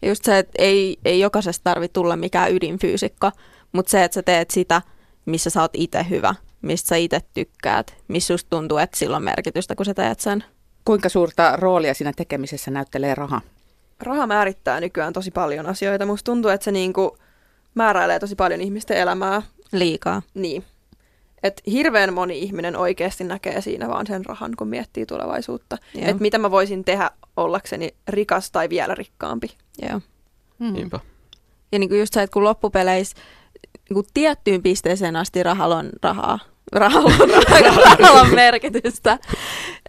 Ja 0.01 0.07
just 0.07 0.23
se, 0.23 0.37
että 0.37 0.51
ei, 0.57 0.97
ei 1.05 1.19
jokaisesta 1.19 1.63
tarvitse 1.63 1.93
tulla 1.93 2.15
mikään 2.15 2.53
ydinfyysikko, 2.53 3.31
mutta 3.71 3.89
se, 3.89 4.03
että 4.03 4.15
sä 4.15 4.23
teet 4.23 4.51
sitä, 4.51 4.81
missä 5.25 5.49
sä 5.49 5.61
oot 5.61 5.71
itse 5.73 6.05
hyvä, 6.09 6.35
mistä 6.61 6.87
sä 6.87 6.95
itse 6.95 7.19
tykkäät, 7.33 7.95
missä 8.07 8.27
susta 8.27 8.49
tuntuu, 8.49 8.77
että 8.77 8.97
sillä 8.97 9.17
on 9.17 9.23
merkitystä, 9.23 9.75
kun 9.75 9.85
sä 9.85 9.93
teet 9.93 10.19
sen. 10.19 10.43
Kuinka 10.85 11.09
suurta 11.09 11.55
roolia 11.55 11.93
siinä 11.93 12.13
tekemisessä 12.15 12.71
näyttelee 12.71 13.15
raha? 13.15 13.41
Raha 13.99 14.27
määrittää 14.27 14.79
nykyään 14.79 15.13
tosi 15.13 15.31
paljon 15.31 15.65
asioita. 15.65 16.05
Musta 16.05 16.25
tuntuu, 16.31 16.51
että 16.51 16.65
se 16.65 16.71
niin 16.71 16.93
kuin 16.93 17.11
määräilee 17.75 18.19
tosi 18.19 18.35
paljon 18.35 18.61
ihmisten 18.61 18.97
elämää. 18.97 19.41
Liikaa. 19.71 20.21
Niin. 20.33 20.63
Et 21.43 21.61
hirveän 21.71 22.13
moni 22.13 22.39
ihminen 22.39 22.75
oikeasti 22.75 23.23
näkee 23.23 23.61
siinä 23.61 23.87
vaan 23.87 24.07
sen 24.07 24.25
rahan, 24.25 24.55
kun 24.57 24.67
miettii 24.67 25.05
tulevaisuutta. 25.05 25.77
Että 25.95 26.21
mitä 26.21 26.37
mä 26.37 26.51
voisin 26.51 26.85
tehdä 26.85 27.11
ollakseni 27.37 27.95
rikas 28.07 28.51
tai 28.51 28.69
vielä 28.69 28.95
rikkaampi. 28.95 29.51
Joo. 29.89 30.01
Hmm. 30.59 30.73
Niinpä. 30.73 30.99
Ja 31.71 31.79
niin 31.79 31.89
kuin 31.89 31.99
just 31.99 32.13
se, 32.13 32.21
että 32.21 32.33
kun 32.33 32.43
loppupeleissä 32.43 33.17
niin 33.89 33.93
kuin 33.93 34.07
tiettyyn 34.13 34.63
pisteeseen 34.63 35.15
asti 35.15 35.43
rahalla 35.43 35.77
on 35.77 35.89
rahaa, 36.03 36.39
rahalla 36.71 37.11
on, 37.19 37.29
rahalla 37.99 38.21
on 38.21 38.35
merkitystä. 38.35 39.19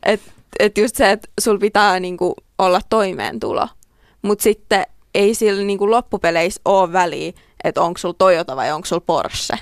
Että 0.02 0.32
et 0.58 0.78
just 0.78 0.96
se, 0.96 1.10
että 1.10 1.28
sul 1.40 1.58
pitää 1.58 2.00
niin 2.00 2.16
kuin 2.16 2.34
olla 2.58 2.80
toimeentulo. 2.88 3.68
Mutta 4.22 4.42
sitten 4.42 4.86
ei 5.14 5.34
sillä 5.34 5.62
niin 5.62 5.78
kuin 5.78 5.90
loppupeleissä 5.90 6.60
ole 6.64 6.92
väliä, 6.92 7.32
että 7.64 7.82
onko 7.82 7.98
sulla 7.98 8.14
Toyota 8.18 8.56
vai 8.56 8.72
onko 8.72 8.86
sulla 8.86 9.02
Porsche. 9.06 9.58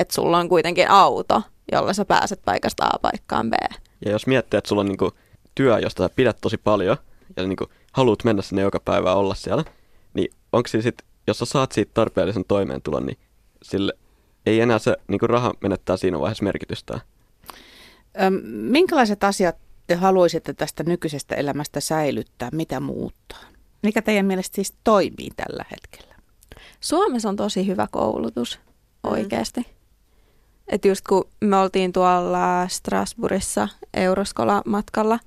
Että 0.00 0.14
sulla 0.14 0.38
on 0.38 0.48
kuitenkin 0.48 0.90
auto, 0.90 1.42
jolla 1.72 1.92
sä 1.92 2.04
pääset 2.04 2.42
paikasta 2.44 2.86
A 2.86 2.98
paikkaan 2.98 3.50
B. 3.50 3.52
Ja 4.04 4.10
jos 4.10 4.26
miettii, 4.26 4.58
että 4.58 4.68
sulla 4.68 4.80
on 4.80 4.86
niinku 4.86 5.12
työ, 5.54 5.78
josta 5.78 6.04
sä 6.04 6.14
pidät 6.16 6.36
tosi 6.40 6.58
paljon, 6.58 6.96
ja 7.36 7.46
niinku 7.46 7.66
haluat 7.92 8.24
mennä 8.24 8.42
sinne 8.42 8.62
joka 8.62 8.80
päivä 8.80 9.14
olla 9.14 9.34
siellä, 9.34 9.64
niin 10.14 10.28
onko 10.52 10.68
siinä 10.68 10.82
sit, 10.82 11.02
jos 11.26 11.38
sä 11.38 11.44
saat 11.44 11.72
siitä 11.72 11.90
tarpeellisen 11.94 12.44
toimeentulon, 12.48 13.06
niin 13.06 13.18
sille 13.62 13.92
ei 14.46 14.60
enää 14.60 14.78
se 14.78 14.96
niinku 15.08 15.26
raha 15.26 15.54
menettää 15.60 15.96
siinä 15.96 16.20
vaiheessa 16.20 16.44
merkitystään. 16.44 17.00
Öm, 18.22 18.34
minkälaiset 18.44 19.24
asiat 19.24 19.56
te 19.86 19.94
haluaisitte 19.94 20.54
tästä 20.54 20.82
nykyisestä 20.82 21.34
elämästä 21.34 21.80
säilyttää? 21.80 22.48
Mitä 22.52 22.80
muuttaa? 22.80 23.40
Mikä 23.82 24.02
teidän 24.02 24.26
mielestä 24.26 24.54
siis 24.54 24.74
toimii 24.84 25.30
tällä 25.36 25.64
hetkellä? 25.70 26.14
Suomessa 26.80 27.28
on 27.28 27.36
tosi 27.36 27.66
hyvä 27.66 27.86
koulutus 27.90 28.60
oikeasti. 29.02 29.60
Mm. 29.60 29.81
Et 30.68 30.84
just 30.84 31.04
kun 31.08 31.24
me 31.40 31.56
oltiin 31.56 31.92
tuolla 31.92 32.68
Strasbourgissa 32.68 33.68
Euroskola-matkalla, 33.94 35.18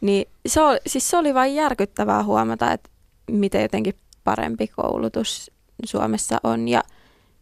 niin 0.00 0.28
se 0.46 0.60
oli, 0.60 0.78
siis 0.86 1.10
se 1.10 1.16
oli 1.16 1.34
vain 1.34 1.54
järkyttävää 1.54 2.24
huomata, 2.24 2.72
että 2.72 2.90
miten 3.30 3.62
jotenkin 3.62 3.94
parempi 4.24 4.68
koulutus 4.68 5.50
Suomessa 5.84 6.38
on 6.42 6.68
ja 6.68 6.82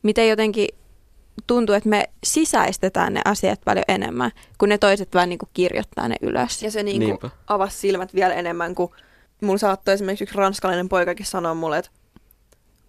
miten 0.02 0.28
jotenkin 0.28 0.68
tuntuu, 1.46 1.74
että 1.74 1.88
me 1.88 2.10
sisäistetään 2.24 3.14
ne 3.14 3.20
asiat 3.24 3.60
paljon 3.64 3.84
enemmän, 3.88 4.30
kun 4.58 4.68
ne 4.68 4.78
toiset 4.78 5.14
vaan 5.14 5.28
niin 5.28 5.38
kuin 5.38 5.48
kirjoittaa 5.54 6.08
ne 6.08 6.16
ylös. 6.20 6.62
Ja 6.62 6.70
se 6.70 6.82
niin 6.82 6.98
kuin 6.98 7.08
Niinpä. 7.08 7.30
avasi 7.46 7.78
silmät 7.78 8.14
vielä 8.14 8.34
enemmän, 8.34 8.74
kun 8.74 8.90
mulla 9.40 9.58
saattoi 9.58 9.94
esimerkiksi 9.94 10.24
yksi 10.24 10.36
ranskalainen 10.36 10.88
poikakin 10.88 11.26
sanoa 11.26 11.54
mulle, 11.54 11.78
että 11.78 11.90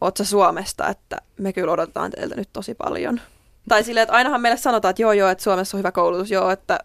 oot 0.01 0.17
sä 0.17 0.25
Suomesta, 0.25 0.89
että 0.89 1.17
me 1.37 1.53
kyllä 1.53 1.71
odotetaan 1.71 2.11
teiltä 2.11 2.35
nyt 2.35 2.49
tosi 2.53 2.75
paljon. 2.75 3.21
Tai 3.69 3.83
silleen, 3.83 4.03
että 4.03 4.15
ainahan 4.15 4.41
meille 4.41 4.57
sanotaan, 4.57 4.89
että 4.89 5.01
joo 5.01 5.13
joo, 5.13 5.29
että 5.29 5.43
Suomessa 5.43 5.77
on 5.77 5.79
hyvä 5.79 5.91
koulutus, 5.91 6.31
joo, 6.31 6.49
että, 6.49 6.79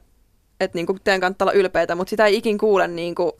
että 0.60 0.78
niin 0.78 0.86
kuin 0.86 0.98
teidän 1.04 1.20
kannattaa 1.20 1.44
olla 1.44 1.52
ylpeitä, 1.52 1.94
mutta 1.94 2.10
sitä 2.10 2.26
ei 2.26 2.36
ikin 2.36 2.58
kuule 2.58 2.88
niin 2.88 3.14
kuin 3.14 3.32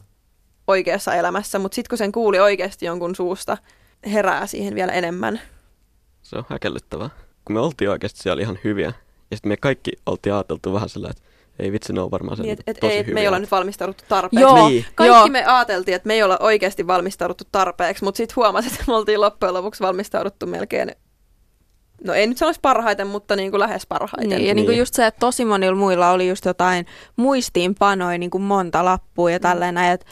oikeassa 0.67 1.15
elämässä, 1.15 1.59
mutta 1.59 1.75
sitten 1.75 1.89
kun 1.89 1.97
sen 1.97 2.11
kuuli 2.11 2.39
oikeasti 2.39 2.85
jonkun 2.85 3.15
suusta, 3.15 3.57
herää 4.05 4.47
siihen 4.47 4.75
vielä 4.75 4.91
enemmän. 4.91 5.41
Se 6.21 6.37
on 6.37 6.45
häkellyttävää. 6.49 7.09
Kun 7.45 7.53
me 7.53 7.59
oltiin 7.59 7.89
oikeasti 7.89 8.19
siellä 8.19 8.41
ihan 8.41 8.59
hyviä, 8.63 8.93
ja 9.31 9.37
sitten 9.37 9.49
me 9.49 9.57
kaikki 9.57 9.91
oltiin 10.05 10.33
ajateltu 10.33 10.73
vähän 10.73 10.89
sillä, 10.89 11.09
että 11.09 11.23
ei 11.59 11.71
vitsi, 11.71 11.93
ne 11.93 12.01
on 12.01 12.11
varmaan 12.11 12.37
sen 12.37 12.43
Niin, 12.43 12.53
et, 12.53 12.63
et, 12.67 12.77
tosi 12.79 12.93
ei, 12.93 12.99
hyviä. 12.99 13.13
me 13.13 13.21
ei 13.21 13.27
olla 13.27 13.39
nyt 13.39 13.51
valmistauduttu 13.51 14.03
tarpeeksi. 14.07 14.41
Joo, 14.41 14.69
Niin. 14.69 14.85
Kaikki 14.95 15.17
joo. 15.17 15.27
me 15.27 15.45
ajateltiin, 15.45 15.95
että 15.95 16.07
me 16.07 16.13
ei 16.13 16.23
olla 16.23 16.37
oikeasti 16.39 16.87
valmistauduttu 16.87 17.43
tarpeeksi, 17.51 18.03
mutta 18.03 18.17
sitten 18.17 18.35
huomasin, 18.35 18.71
että 18.71 18.83
me 18.87 18.93
oltiin 18.93 19.21
loppujen 19.21 19.53
lopuksi 19.53 19.83
valmistauduttu 19.83 20.45
melkein 20.47 20.91
no 22.03 22.13
ei 22.13 22.27
nyt 22.27 22.37
sanoisi 22.37 22.59
parhaiten, 22.61 23.07
mutta 23.07 23.35
niin 23.35 23.51
kuin 23.51 23.59
lähes 23.59 23.85
parhaiten. 23.87 24.29
Niin, 24.29 24.47
ja 24.47 24.53
niin 24.55 24.65
kuin 24.65 24.73
Niin. 24.73 24.79
just 24.79 24.93
se, 24.93 25.05
että 25.07 25.19
tosi 25.19 25.45
monilla 25.45 25.75
muilla 25.75 26.11
oli 26.11 26.29
just 26.29 26.45
jotain 26.45 26.85
muistiinpanoja, 27.15 28.17
niin 28.17 28.31
kuin 28.31 28.41
monta 28.41 28.85
lappua 28.85 29.31
ja 29.31 29.39
tälleen 29.39 29.75
näin, 29.75 29.93
että 29.93 30.05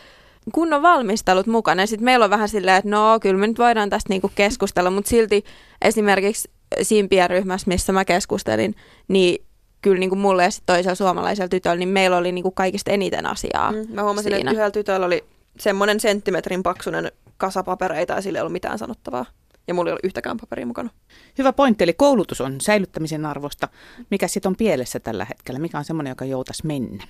kunnon 0.54 0.82
valmistelut 0.82 1.48
mukana. 1.48 1.86
Sitten 1.86 2.06
meillä 2.06 2.26
on 2.26 2.30
vähän 2.32 2.50
silleen, 2.50 2.78
että 2.78 2.90
no 2.90 3.20
kyllä 3.22 3.40
me 3.40 3.48
nyt 3.48 3.60
voidaan 3.60 3.90
tästä 3.90 4.10
niinku 4.10 4.32
keskustella, 4.36 4.90
mutta 4.90 5.10
silti 5.10 5.44
esimerkiksi 5.82 6.50
siinä 6.82 7.08
pienryhmässä, 7.08 7.68
missä 7.68 7.94
mä 7.94 8.06
keskustelin, 8.06 8.76
niin 9.08 9.46
kyllä 9.82 10.00
niinku 10.00 10.16
mulle 10.16 10.44
ja 10.44 10.52
sit 10.52 10.64
toisella 10.66 10.96
suomalaisella 10.96 11.50
tytöllä, 11.50 11.76
niin 11.78 11.90
meillä 11.90 12.18
oli 12.18 12.32
niinku 12.32 12.52
kaikista 12.52 12.92
eniten 12.92 13.26
asiaa 13.26 13.72
Mm, 13.72 13.88
mä 13.90 14.04
huomasin, 14.04 14.32
siinä. 14.34 14.38
että 14.38 14.52
yhdellä 14.52 14.72
tytöllä 14.72 15.06
oli 15.06 15.24
semmoinen 15.60 16.00
senttimetrin 16.00 16.64
paksunen 16.64 17.12
kasa 17.38 17.64
papereita 17.64 18.14
ja 18.14 18.22
sillä 18.22 18.38
ei 18.38 18.42
ollut 18.42 18.52
mitään 18.54 18.78
sanottavaa. 18.80 19.26
Ja 19.70 19.74
mulla 19.74 19.90
ei 19.90 19.92
ollut 19.92 20.06
yhtäkään 20.06 20.38
paperia 20.38 20.66
mukana. 20.66 20.90
Hyvä 21.38 21.54
pointti, 21.54 21.84
eli 21.84 21.94
koulutus 21.94 22.42
on 22.42 22.62
säilyttämisen 22.62 23.26
arvosta. 23.26 23.68
Mikä 24.10 24.28
sitten 24.28 24.50
on 24.50 24.56
pielessä 24.56 25.00
tällä 25.00 25.26
hetkellä? 25.26 25.60
Mikä 25.60 25.78
on 25.78 25.86
semmoinen, 25.86 26.12
joka 26.12 26.26
joutaisi 26.26 26.68
mennä? 26.68 27.04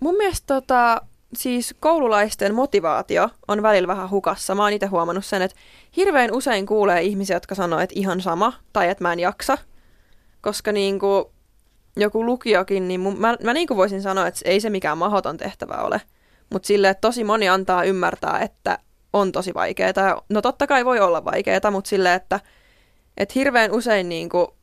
Mun 0.00 0.16
mielestä 0.16 0.46
tota, 0.46 1.00
siis 1.34 1.74
koululaisten 1.80 2.54
motivaatio 2.54 3.28
on 3.48 3.62
välillä 3.62 3.88
vähän 3.88 4.10
hukassa. 4.10 4.54
Mä 4.54 4.62
oon 4.62 4.72
itse 4.72 4.86
huomannut 4.86 5.24
sen, 5.24 5.42
että 5.42 5.56
hirveän 5.96 6.32
usein 6.32 6.66
kuulee 6.66 7.02
ihmisiä, 7.02 7.36
jotka 7.36 7.54
sanoo, 7.54 7.80
että 7.80 7.94
ihan 7.98 8.20
sama 8.20 8.52
tai 8.72 8.88
että 8.88 9.04
mä 9.04 9.12
en 9.12 9.20
jaksa. 9.20 9.58
Koska 10.40 10.72
niinku, 10.72 11.32
joku 11.96 12.26
lukiokin, 12.26 12.88
niin 12.88 13.00
mun, 13.00 13.20
mä, 13.20 13.36
mä 13.44 13.52
niinku 13.52 13.76
voisin 13.76 14.02
sanoa, 14.02 14.26
että 14.26 14.40
ei 14.44 14.60
se 14.60 14.70
mikään 14.70 14.98
mahdoton 14.98 15.36
tehtävä 15.36 15.74
ole. 15.74 16.00
Mutta 16.52 16.66
sille, 16.66 16.88
että 16.88 17.00
tosi 17.00 17.24
moni 17.24 17.48
antaa 17.48 17.84
ymmärtää, 17.84 18.40
että 18.40 18.78
on 19.12 19.32
tosi 19.32 19.54
vaikeaa. 19.54 20.22
No 20.28 20.42
totta 20.42 20.66
kai 20.66 20.84
voi 20.84 21.00
olla 21.00 21.24
vaikeaa, 21.24 21.70
mutta 21.70 21.88
sille, 21.88 22.14
että, 22.14 22.40
että 23.16 23.32
hirveän 23.34 23.72
usein 23.72 24.08
niinku, 24.08 24.56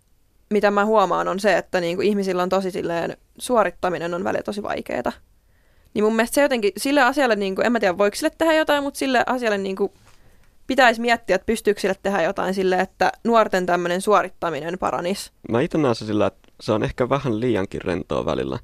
mitä 0.49 0.71
mä 0.71 0.85
huomaan 0.85 1.27
on 1.27 1.39
se, 1.39 1.57
että 1.57 1.81
niinku 1.81 2.01
ihmisillä 2.01 2.43
on 2.43 2.49
tosi 2.49 2.71
silleen, 2.71 3.17
suorittaminen 3.37 4.13
on 4.13 4.23
välillä 4.23 4.43
tosi 4.43 4.63
vaikeaa. 4.63 5.11
Niin 5.93 6.03
mun 6.03 6.15
mielestä 6.15 6.35
se 6.35 6.41
jotenkin, 6.41 6.71
sille 6.77 7.01
asialle, 7.01 7.35
niin 7.35 7.55
kuin, 7.55 7.65
en 7.65 7.71
mä 7.71 7.79
tiedä 7.79 7.97
voiko 7.97 8.15
sille 8.15 8.31
tehdä 8.37 8.53
jotain, 8.53 8.83
mutta 8.83 8.97
sille 8.97 9.23
asialle 9.25 9.57
niin 9.57 9.75
kuin, 9.75 9.91
pitäisi 10.67 11.01
miettiä, 11.01 11.35
että 11.35 11.45
pystyykö 11.45 11.81
sille 11.81 11.95
tehdä 12.03 12.21
jotain 12.21 12.53
sille, 12.53 12.79
että 12.79 13.11
nuorten 13.23 13.65
tämmöinen 13.65 14.01
suorittaminen 14.01 14.79
paranisi. 14.79 15.31
Mä 15.49 15.61
itse 15.61 15.77
näen 15.77 15.95
se 15.95 16.05
sillä, 16.05 16.27
että 16.27 16.51
se 16.61 16.71
on 16.71 16.83
ehkä 16.83 17.09
vähän 17.09 17.39
liiankin 17.39 17.81
rentoa 17.81 18.25
välillä. 18.25 18.59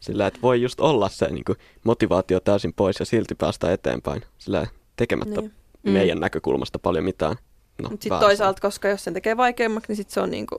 Sillä, 0.00 0.26
että 0.26 0.40
voi 0.42 0.62
just 0.62 0.80
olla 0.80 1.08
se 1.08 1.28
niin 1.28 1.44
kuin, 1.44 1.58
motivaatio 1.84 2.40
täysin 2.40 2.72
pois 2.72 3.00
ja 3.00 3.06
silti 3.06 3.34
päästä 3.34 3.72
eteenpäin. 3.72 4.22
Sillä 4.38 4.66
tekemättä 4.96 5.40
Niin. 5.40 5.52
Mm. 5.82 5.90
meidän 5.92 6.20
näkökulmasta 6.20 6.78
paljon 6.78 7.04
mitään. 7.04 7.36
No, 7.82 7.88
Mutta 7.90 8.04
sitten 8.04 8.20
toisaalta, 8.20 8.60
koska 8.60 8.88
jos 8.88 9.04
sen 9.04 9.14
tekee 9.14 9.36
vaikeammaksi, 9.36 9.88
niin 9.88 9.96
sitten 9.96 10.14
se 10.14 10.20
on 10.20 10.30
niin 10.30 10.46
kuin, 10.46 10.58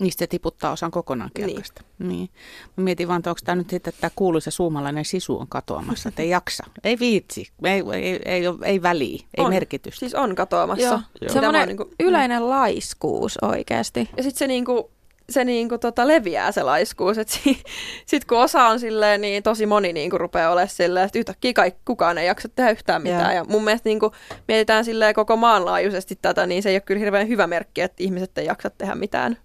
Niistä 0.00 0.18
se 0.18 0.26
tiputtaa 0.26 0.72
osan 0.72 0.90
kokonaan 0.90 1.30
Niin. 1.38 1.46
kelkasta. 1.46 1.82
Niin. 1.98 2.08
niin. 2.08 2.30
Mä 2.76 2.84
mietin 2.84 3.08
vaan, 3.08 3.18
että 3.18 3.30
onko 3.30 3.40
tämä 3.44 3.56
nyt 3.56 3.70
sitten, 3.70 3.90
että 3.90 4.00
tämä 4.00 4.10
kuuluisa 4.16 4.50
suomalainen 4.50 5.04
sisu 5.04 5.38
on 5.40 5.46
katoamassa, 5.48 6.08
että 6.08 6.22
ei 6.22 6.28
jaksa. 6.30 6.64
Ei 6.84 6.98
viitsi, 6.98 7.48
ei, 7.64 7.82
ei, 7.94 8.20
ei, 8.24 8.42
ei 8.64 8.82
väliä, 8.82 9.24
ei 9.38 9.44
On. 9.44 9.50
merkitystä. 9.50 9.98
siis 10.00 10.14
on 10.14 10.34
katoamassa. 10.34 10.82
Joo. 10.84 10.92
Joo. 10.92 11.02
Mitä 11.20 11.24
mä 11.24 11.34
oon 11.34 11.42
Semmoinen 11.42 11.68
niinku- 11.68 11.90
yleinen 12.00 12.48
laiskuus 12.50 13.38
oikeasti. 13.42 14.00
Ja 14.16 14.22
sitten 14.22 14.38
se 14.38 14.46
niinku, 14.46 14.90
se 15.30 15.44
niinku 15.44 15.78
tota 15.78 16.06
leviää 16.06 16.52
se 16.52 16.62
laiskuus, 16.62 17.18
että 17.18 17.34
si, 17.34 17.62
sit 18.10 18.24
kun 18.24 18.38
osa 18.38 18.66
on 18.66 18.80
silleen, 18.80 19.20
niin 19.20 19.42
tosi 19.42 19.66
moni 19.66 19.92
niinku 19.92 20.18
rupeaa 20.18 20.52
olemaan 20.52 20.68
silleen, 20.68 21.06
että 21.06 21.18
yhtäkkiä 21.18 21.52
kaikki, 21.52 21.80
kukaan 21.84 22.18
ei 22.18 22.26
jaksa 22.26 22.48
tehdä 22.48 22.70
yhtään 22.70 23.02
mitään. 23.02 23.32
Joo. 23.32 23.32
Ja 23.32 23.44
mun 23.44 23.64
mielestä 23.64 23.88
niinku, 23.88 24.12
mietitään 24.48 24.84
silleen 24.84 25.14
koko 25.14 25.36
maanlaajuisesti 25.36 26.18
tätä, 26.22 26.46
niin 26.46 26.62
se 26.62 26.68
ei 26.68 26.74
ole 26.74 26.80
kyllä 26.80 26.98
hirveän 26.98 27.28
hyvä 27.28 27.46
merkki, 27.46 27.80
että 27.80 28.02
ihmiset 28.02 28.38
ei 28.38 28.46
jaksa 28.46 28.70
tehdä 28.70 28.94
mitään. 28.94 29.36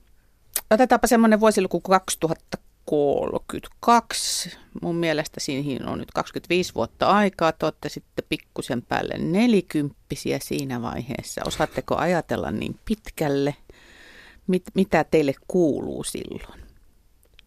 Otetaanpa 0.72 1.08
semmoinen 1.08 1.40
vuosiluku 1.40 1.80
kuin 1.80 2.00
2032. 2.00 4.58
Mun 4.82 4.96
mielestä 4.96 5.40
siinä 5.40 5.92
on 5.92 6.00
nyt 6.00 6.12
25 6.12 6.76
vuotta 6.76 7.08
aikaa. 7.08 7.52
Te 7.52 7.66
olette 7.66 7.90
sitten 7.90 8.26
pikkusen 8.30 8.82
päälle 8.82 9.18
nelikymppisiä 9.18 10.40
siinä 10.42 10.82
vaiheessa. 10.82 11.42
Osaatteko 11.46 11.96
ajatella 11.96 12.52
niin 12.52 12.80
pitkälle? 12.86 13.56
Mit, 14.48 14.64
mitä 14.76 15.04
teille 15.04 15.34
kuuluu 15.48 16.04
silloin? 16.04 16.62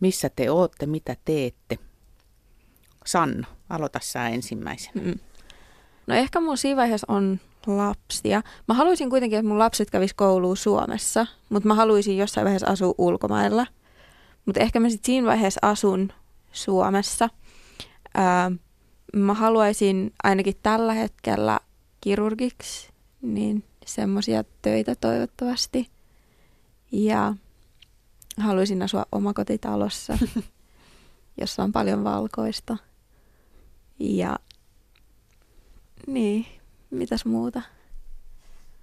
Missä 0.01 0.31
te 0.37 0.51
olette? 0.51 0.87
Mitä 0.87 1.17
teette? 1.25 1.79
Sanna, 3.07 3.47
aloita 3.69 4.01
sä 4.03 4.29
ensimmäisenä. 4.29 5.03
Mm. 5.05 5.19
No 6.07 6.15
ehkä 6.15 6.41
mun 6.41 6.59
siinä 6.59 6.77
vaiheessa 6.77 7.13
on 7.13 7.41
lapsia. 7.67 8.43
Mä 8.69 8.75
haluaisin 8.75 9.11
kuitenkin, 9.11 9.39
että 9.39 9.49
mun 9.49 9.59
lapset 9.59 9.91
kävis 9.91 10.15
kouluun 10.15 10.57
Suomessa, 10.57 11.27
mutta 11.49 11.69
mä 11.69 11.75
haluaisin 11.75 12.19
jossain 12.19 12.45
vaiheessa 12.45 12.71
asua 12.71 12.95
ulkomailla. 12.99 13.67
Mutta 14.47 14.61
ehkä 14.61 14.81
mä 14.81 14.89
sitten 14.89 15.07
siinä 15.07 15.27
vaiheessa 15.27 15.59
asun 15.63 16.13
Suomessa. 16.53 17.29
Ää, 18.15 18.51
mä 19.17 19.35
haluaisin 19.35 20.13
ainakin 20.23 20.55
tällä 20.63 20.93
hetkellä 20.93 21.61
kirurgiksi, 22.01 22.89
niin 23.23 23.65
semmoisia 23.87 24.45
töitä 24.63 24.95
toivottavasti. 24.95 25.94
Ja 26.95 27.35
haluaisin 28.41 28.83
asua 28.83 29.07
omakotitalossa, 29.13 30.19
jossa 31.41 31.63
on 31.63 31.73
paljon 31.73 32.05
valkoista. 32.05 32.77
Ja 33.99 34.39
niin, 36.07 36.47
mitäs 36.91 37.25
muuta? 37.25 37.63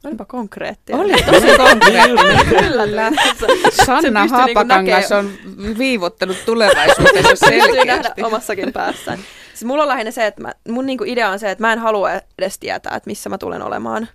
Olipa 0.04 0.26
konkreettinen. 0.26 1.02
Oli 1.02 1.14
tosi 1.32 1.58
konkreettinen. 1.58 2.46
Kyllä. 2.50 3.12
Sanna 3.86 4.22
niinku 4.22 4.36
Haapakangas 4.36 5.12
on 5.12 5.32
viivottanut 5.78 6.38
tulevaisuutensa 6.46 7.36
selkeästi. 7.50 8.24
omassakin 8.24 8.74
päässään. 8.74 9.20
Siis 9.50 9.64
mulla 9.64 9.84
on 9.84 9.90
lähinnä 9.90 10.12
se, 10.12 10.28
että 10.28 10.42
mä, 10.42 10.54
mun 10.70 10.86
niinku 10.86 11.04
idea 11.08 11.30
on 11.30 11.40
se, 11.40 11.52
että 11.52 11.64
mä 11.64 11.74
en 11.74 11.80
halua 11.80 12.12
edes 12.12 12.60
tietää, 12.60 12.96
että 12.96 13.10
missä 13.10 13.30
mä 13.30 13.38
tulen 13.38 13.62
olemaan. 13.62 14.08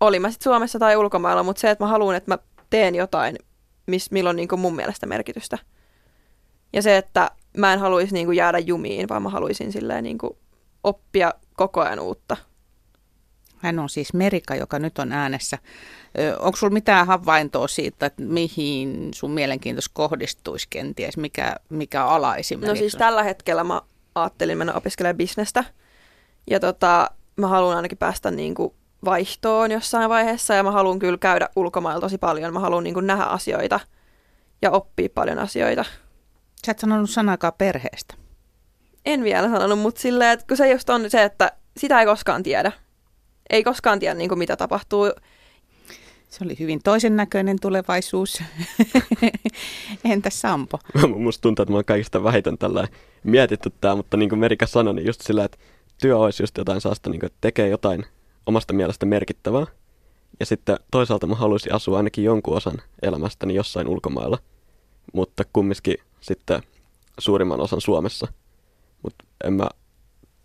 Oli 0.00 0.18
mä 0.18 0.30
sitten 0.30 0.44
Suomessa 0.44 0.78
tai 0.78 0.96
ulkomailla, 0.96 1.42
mutta 1.42 1.60
se, 1.60 1.70
että 1.70 1.84
mä 1.84 1.88
haluan, 1.88 2.16
että 2.16 2.30
mä 2.30 2.38
teen 2.72 2.94
jotain, 2.94 3.38
miss, 3.86 4.10
millä 4.10 4.30
on 4.30 4.36
niinku 4.36 4.56
mun 4.56 4.76
mielestä 4.76 5.06
merkitystä. 5.06 5.58
Ja 6.72 6.82
se, 6.82 6.96
että 6.96 7.30
mä 7.56 7.72
en 7.72 7.78
haluaisi 7.78 8.14
niinku 8.14 8.32
jäädä 8.32 8.58
jumiin, 8.58 9.08
vaan 9.08 9.22
mä 9.22 9.28
haluaisin 9.28 9.72
silleen 9.72 10.04
niinku 10.04 10.38
oppia 10.84 11.34
koko 11.56 11.80
ajan 11.80 12.00
uutta. 12.00 12.36
Hän 13.58 13.78
on 13.78 13.88
siis 13.88 14.14
Merika, 14.14 14.54
joka 14.54 14.78
nyt 14.78 14.98
on 14.98 15.12
äänessä. 15.12 15.58
Ö, 16.18 16.38
Onko 16.38 16.56
sulla 16.56 16.72
mitään 16.72 17.06
havaintoa 17.06 17.68
siitä, 17.68 18.06
että 18.06 18.22
mihin 18.22 19.08
sun 19.14 19.30
mielenkiintos 19.30 19.88
kohdistuisi 19.88 20.66
kenties? 20.70 21.16
Mikä, 21.16 21.56
mikä 21.68 22.04
ala 22.04 22.36
esimerkiksi? 22.36 22.72
No 22.72 22.76
siis 22.78 22.96
tällä 22.96 23.22
hetkellä 23.22 23.64
mä 23.64 23.82
ajattelin 24.14 24.58
mennä 24.58 24.72
opiskelemaan 24.72 25.16
bisnestä. 25.16 25.64
Ja 26.50 26.60
tota, 26.60 27.10
mä 27.36 27.48
haluan 27.48 27.76
ainakin 27.76 27.98
päästä 27.98 28.30
niinku 28.30 28.74
vaihtoon 29.04 29.70
jossain 29.70 30.10
vaiheessa 30.10 30.54
ja 30.54 30.62
mä 30.62 30.70
haluan 30.70 30.98
kyllä 30.98 31.18
käydä 31.18 31.48
ulkomailla 31.56 32.00
tosi 32.00 32.18
paljon. 32.18 32.52
Mä 32.52 32.60
haluan 32.60 32.84
niinku 32.84 33.00
nähdä 33.00 33.24
asioita 33.24 33.80
ja 34.62 34.70
oppia 34.70 35.08
paljon 35.14 35.38
asioita. 35.38 35.84
Sä 36.66 36.72
et 36.72 36.78
sanonut 36.78 37.10
sanakaan 37.10 37.52
perheestä. 37.58 38.14
En 39.04 39.24
vielä 39.24 39.48
sanonut, 39.48 39.78
mutta 39.78 40.00
silleen, 40.00 40.30
että 40.30 40.46
kun 40.48 40.56
se 40.56 40.70
just 40.70 40.90
on 40.90 41.10
se, 41.10 41.22
että 41.22 41.52
sitä 41.76 42.00
ei 42.00 42.06
koskaan 42.06 42.42
tiedä. 42.42 42.72
Ei 43.50 43.64
koskaan 43.64 43.98
tiedä, 43.98 44.14
niinku, 44.14 44.36
mitä 44.36 44.56
tapahtuu. 44.56 45.10
Se 46.28 46.44
oli 46.44 46.56
hyvin 46.58 46.80
toisen 46.84 47.16
näköinen 47.16 47.60
tulevaisuus. 47.60 48.42
Entäs 50.04 50.40
Sampo? 50.40 50.78
Musta 51.18 51.42
tuntuu, 51.42 51.62
että 51.62 51.72
mä 51.72 51.76
oon 51.76 51.84
kaikista 51.84 52.24
vähiten 52.24 52.58
tällä 52.58 52.88
mietitty 53.24 53.72
tää, 53.80 53.94
mutta 53.94 54.16
niin 54.16 54.28
kuin 54.28 54.38
Merika 54.38 54.66
sanoi, 54.66 54.94
niin 54.94 55.06
just 55.06 55.20
sillä, 55.20 55.44
että 55.44 55.58
työ 56.00 56.18
olisi 56.18 56.42
just 56.42 56.58
jotain 56.58 56.80
saasta, 56.80 57.10
niin 57.10 57.20
kuin, 57.20 57.26
että 57.26 57.38
tekee 57.40 57.68
jotain 57.68 58.04
omasta 58.46 58.72
mielestä 58.72 59.06
merkittävää. 59.06 59.66
Ja 60.40 60.46
sitten 60.46 60.76
toisaalta 60.90 61.26
mä 61.26 61.34
haluaisin 61.34 61.74
asua 61.74 61.96
ainakin 61.96 62.24
jonkun 62.24 62.56
osan 62.56 62.82
elämästäni 63.02 63.54
jossain 63.54 63.88
ulkomailla, 63.88 64.38
mutta 65.12 65.44
kumminkin 65.52 65.96
sitten 66.20 66.62
suurimman 67.18 67.60
osan 67.60 67.80
Suomessa. 67.80 68.28
Mutta 69.02 69.24
en 69.44 69.52
mä 69.52 69.68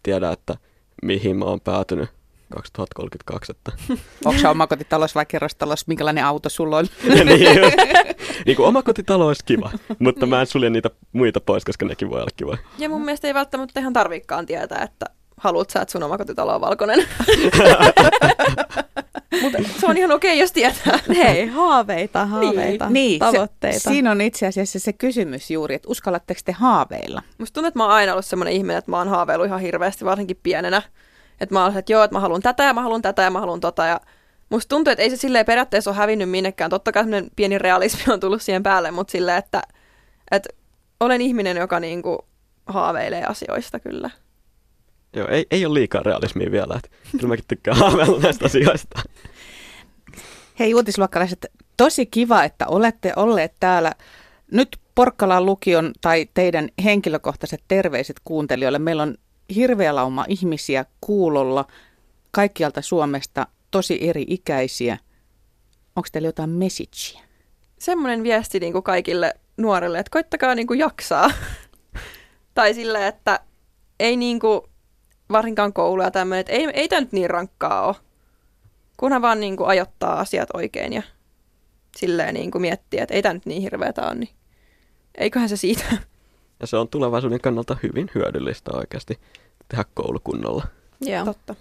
tiedä, 0.03 0.31
että 0.31 0.57
mihin 1.03 1.38
mä 1.38 1.45
oon 1.45 1.62
päätynyt 1.62 2.10
2032. 2.49 3.51
Että. 3.51 3.71
Onko 4.25 4.41
sä 4.41 4.49
omakotitalous 4.49 5.15
vai 5.15 5.25
kerrostalous? 5.25 5.88
Minkälainen 5.88 6.25
auto 6.25 6.49
sulla 6.49 6.77
on? 6.77 6.86
niin, 7.25 7.62
just. 7.62 7.77
niin 8.45 8.57
kuin 8.57 8.67
omakotitalo 8.67 9.27
olisi 9.27 9.45
kiva, 9.45 9.71
mutta 9.99 10.25
mä 10.25 10.41
en 10.41 10.47
sulje 10.47 10.69
niitä 10.69 10.89
muita 11.12 11.41
pois, 11.41 11.65
koska 11.65 11.86
nekin 11.86 12.10
voi 12.10 12.19
olla 12.19 12.31
kiva. 12.36 12.57
Ja 12.77 12.89
mun 12.89 13.05
mielestä 13.05 13.27
ei 13.27 13.33
välttämättä 13.33 13.79
ihan 13.79 13.93
tarvikaan 13.93 14.45
tietää, 14.45 14.83
että 14.83 15.05
haluat 15.38 15.69
sä, 15.69 15.82
että 15.82 15.91
sun 15.91 16.04
omakotitalo 16.04 16.56
on 16.56 16.62
valkoinen. 16.62 17.00
Mutta 19.41 19.58
se 19.80 19.88
on 19.88 19.97
ihan 19.97 20.12
okei, 20.12 20.39
jos 20.39 20.52
tietää. 20.52 21.00
Hei, 21.15 21.45
haaveita, 21.45 22.26
haaveita, 22.26 22.89
niin, 22.89 23.19
tavoitteita. 23.19 23.80
Se, 23.80 23.89
siinä 23.89 24.12
on 24.12 24.21
itse 24.21 24.47
asiassa 24.47 24.80
se 24.80 24.93
kysymys 24.93 25.52
juuri, 25.52 25.76
että 25.76 25.89
uskallatteko 25.89 26.39
te 26.45 26.52
haaveilla? 26.52 27.23
Musta 27.38 27.54
tuntuu, 27.54 27.67
että 27.67 27.80
mä 27.80 27.84
oon 27.84 27.93
aina 27.93 28.12
ollut 28.12 28.26
semmoinen 28.26 28.54
ihminen, 28.54 28.78
että 28.78 28.91
mä 28.91 28.97
oon 28.97 29.08
haaveillut 29.08 29.47
ihan 29.47 29.60
hirveästi, 29.60 30.06
varsinkin 30.06 30.39
pienenä. 30.43 30.82
Että 31.41 31.56
mä 31.56 31.63
oon 31.63 31.78
että 31.78 31.91
joo, 31.91 32.04
että 32.04 32.15
mä 32.15 32.19
haluan 32.19 32.41
tätä 32.41 32.63
ja 32.63 32.73
mä 32.73 32.82
haluan 32.82 33.02
tätä 33.02 33.21
ja 33.21 33.32
mä 33.32 33.39
haluan 33.39 33.60
tota. 33.60 33.86
Ja 33.86 34.00
Musta 34.50 34.69
tuntuu, 34.69 34.91
että 34.91 35.04
ei 35.04 35.10
se 35.10 35.15
silleen 35.15 35.45
periaatteessa 35.45 35.89
ole 35.89 35.97
hävinnyt 35.97 36.30
minnekään. 36.30 36.69
Totta 36.69 36.91
kai 36.91 37.04
semmoinen 37.04 37.32
pieni 37.36 37.58
realismi 37.58 38.13
on 38.13 38.19
tullut 38.19 38.41
siihen 38.41 38.63
päälle, 38.63 38.91
mutta 38.91 39.12
silleen, 39.12 39.38
että, 39.38 39.62
että 40.32 40.50
olen 41.00 41.21
ihminen, 41.21 41.58
joka 41.58 41.80
niinku 41.80 42.26
haaveilee 42.65 43.26
asioista 43.26 43.80
kyllä. 43.80 44.10
Joo, 45.17 45.27
ei, 45.27 45.45
ei 45.51 45.65
ole 45.65 45.73
liikaa 45.73 46.03
realismia 46.03 46.51
vielä. 46.51 46.75
Että 46.75 46.89
kyllä 47.12 47.27
mäkin 47.27 47.45
tykkään 47.47 47.77
haaveilla 47.77 48.19
näistä 48.19 48.45
asioista. 48.45 49.01
Hei 50.60 50.73
uutisluokkalaiset, 50.73 51.45
tosi 51.77 52.06
kiva, 52.06 52.43
että 52.43 52.67
olette 52.67 53.13
olleet 53.15 53.53
täällä. 53.60 53.91
Nyt 54.51 54.77
Porkkalan 54.95 55.45
lukion 55.45 55.91
tai 56.01 56.27
teidän 56.34 56.69
henkilökohtaiset 56.84 57.63
terveiset 57.67 58.21
kuuntelijoille. 58.23 58.80
Meillä 58.80 59.03
on 59.03 59.17
hirveä 59.56 59.95
lauma 59.95 60.25
ihmisiä 60.27 60.86
kuulolla 61.01 61.65
kaikkialta 62.32 62.82
Suomesta, 62.82 63.47
tosi 63.71 64.10
eri 64.10 64.25
ikäisiä. 64.27 64.97
Onko 65.95 66.08
teillä 66.12 66.27
jotain 66.27 66.49
messagea? 66.49 67.21
Semmoinen 67.80 68.23
viesti 68.23 68.60
niin 68.60 68.73
kuin 68.73 68.84
kaikille 68.84 69.34
nuorille, 69.58 69.99
että 69.99 70.10
koittakaa 70.12 70.56
niin 70.56 70.67
kuin 70.67 70.80
jaksaa. 70.80 71.32
tai 72.56 72.73
sille, 72.73 73.08
että 73.08 73.39
ei 73.99 74.15
niin 74.15 74.39
kuin, 74.39 74.62
varsinkaan 75.31 75.73
koulu 75.73 76.01
ja 76.01 76.11
tämmöinen, 76.11 76.39
että 76.39 76.51
ei, 76.51 76.67
ei 76.73 76.87
tämä 76.87 77.01
nyt 77.01 77.11
niin 77.11 77.29
rankkaa 77.29 77.87
ole. 77.87 77.95
Kunhan 78.97 79.21
vaan 79.21 79.39
niin 79.39 79.57
kuin 79.57 79.69
ajoittaa 79.69 80.19
asiat 80.19 80.49
oikein 80.53 80.93
ja 80.93 81.03
silleen 81.97 82.33
niin 82.33 82.51
kuin 82.51 82.61
miettiä, 82.61 83.03
että 83.03 83.15
ei 83.15 83.21
tämä 83.21 83.33
nyt 83.33 83.45
niin 83.45 83.61
hirveätä 83.61 84.05
ole, 84.05 84.15
niin 84.15 84.29
eiköhän 85.17 85.49
se 85.49 85.57
siitä. 85.57 85.83
Ja 86.59 86.67
se 86.67 86.77
on 86.77 86.87
tulevaisuuden 86.87 87.41
kannalta 87.41 87.77
hyvin 87.83 88.11
hyödyllistä 88.15 88.71
oikeasti 88.73 89.19
tehdä 89.69 89.85
koulukunnolla. 89.93 90.63
Joo. 91.01 91.25
Totta. 91.25 91.55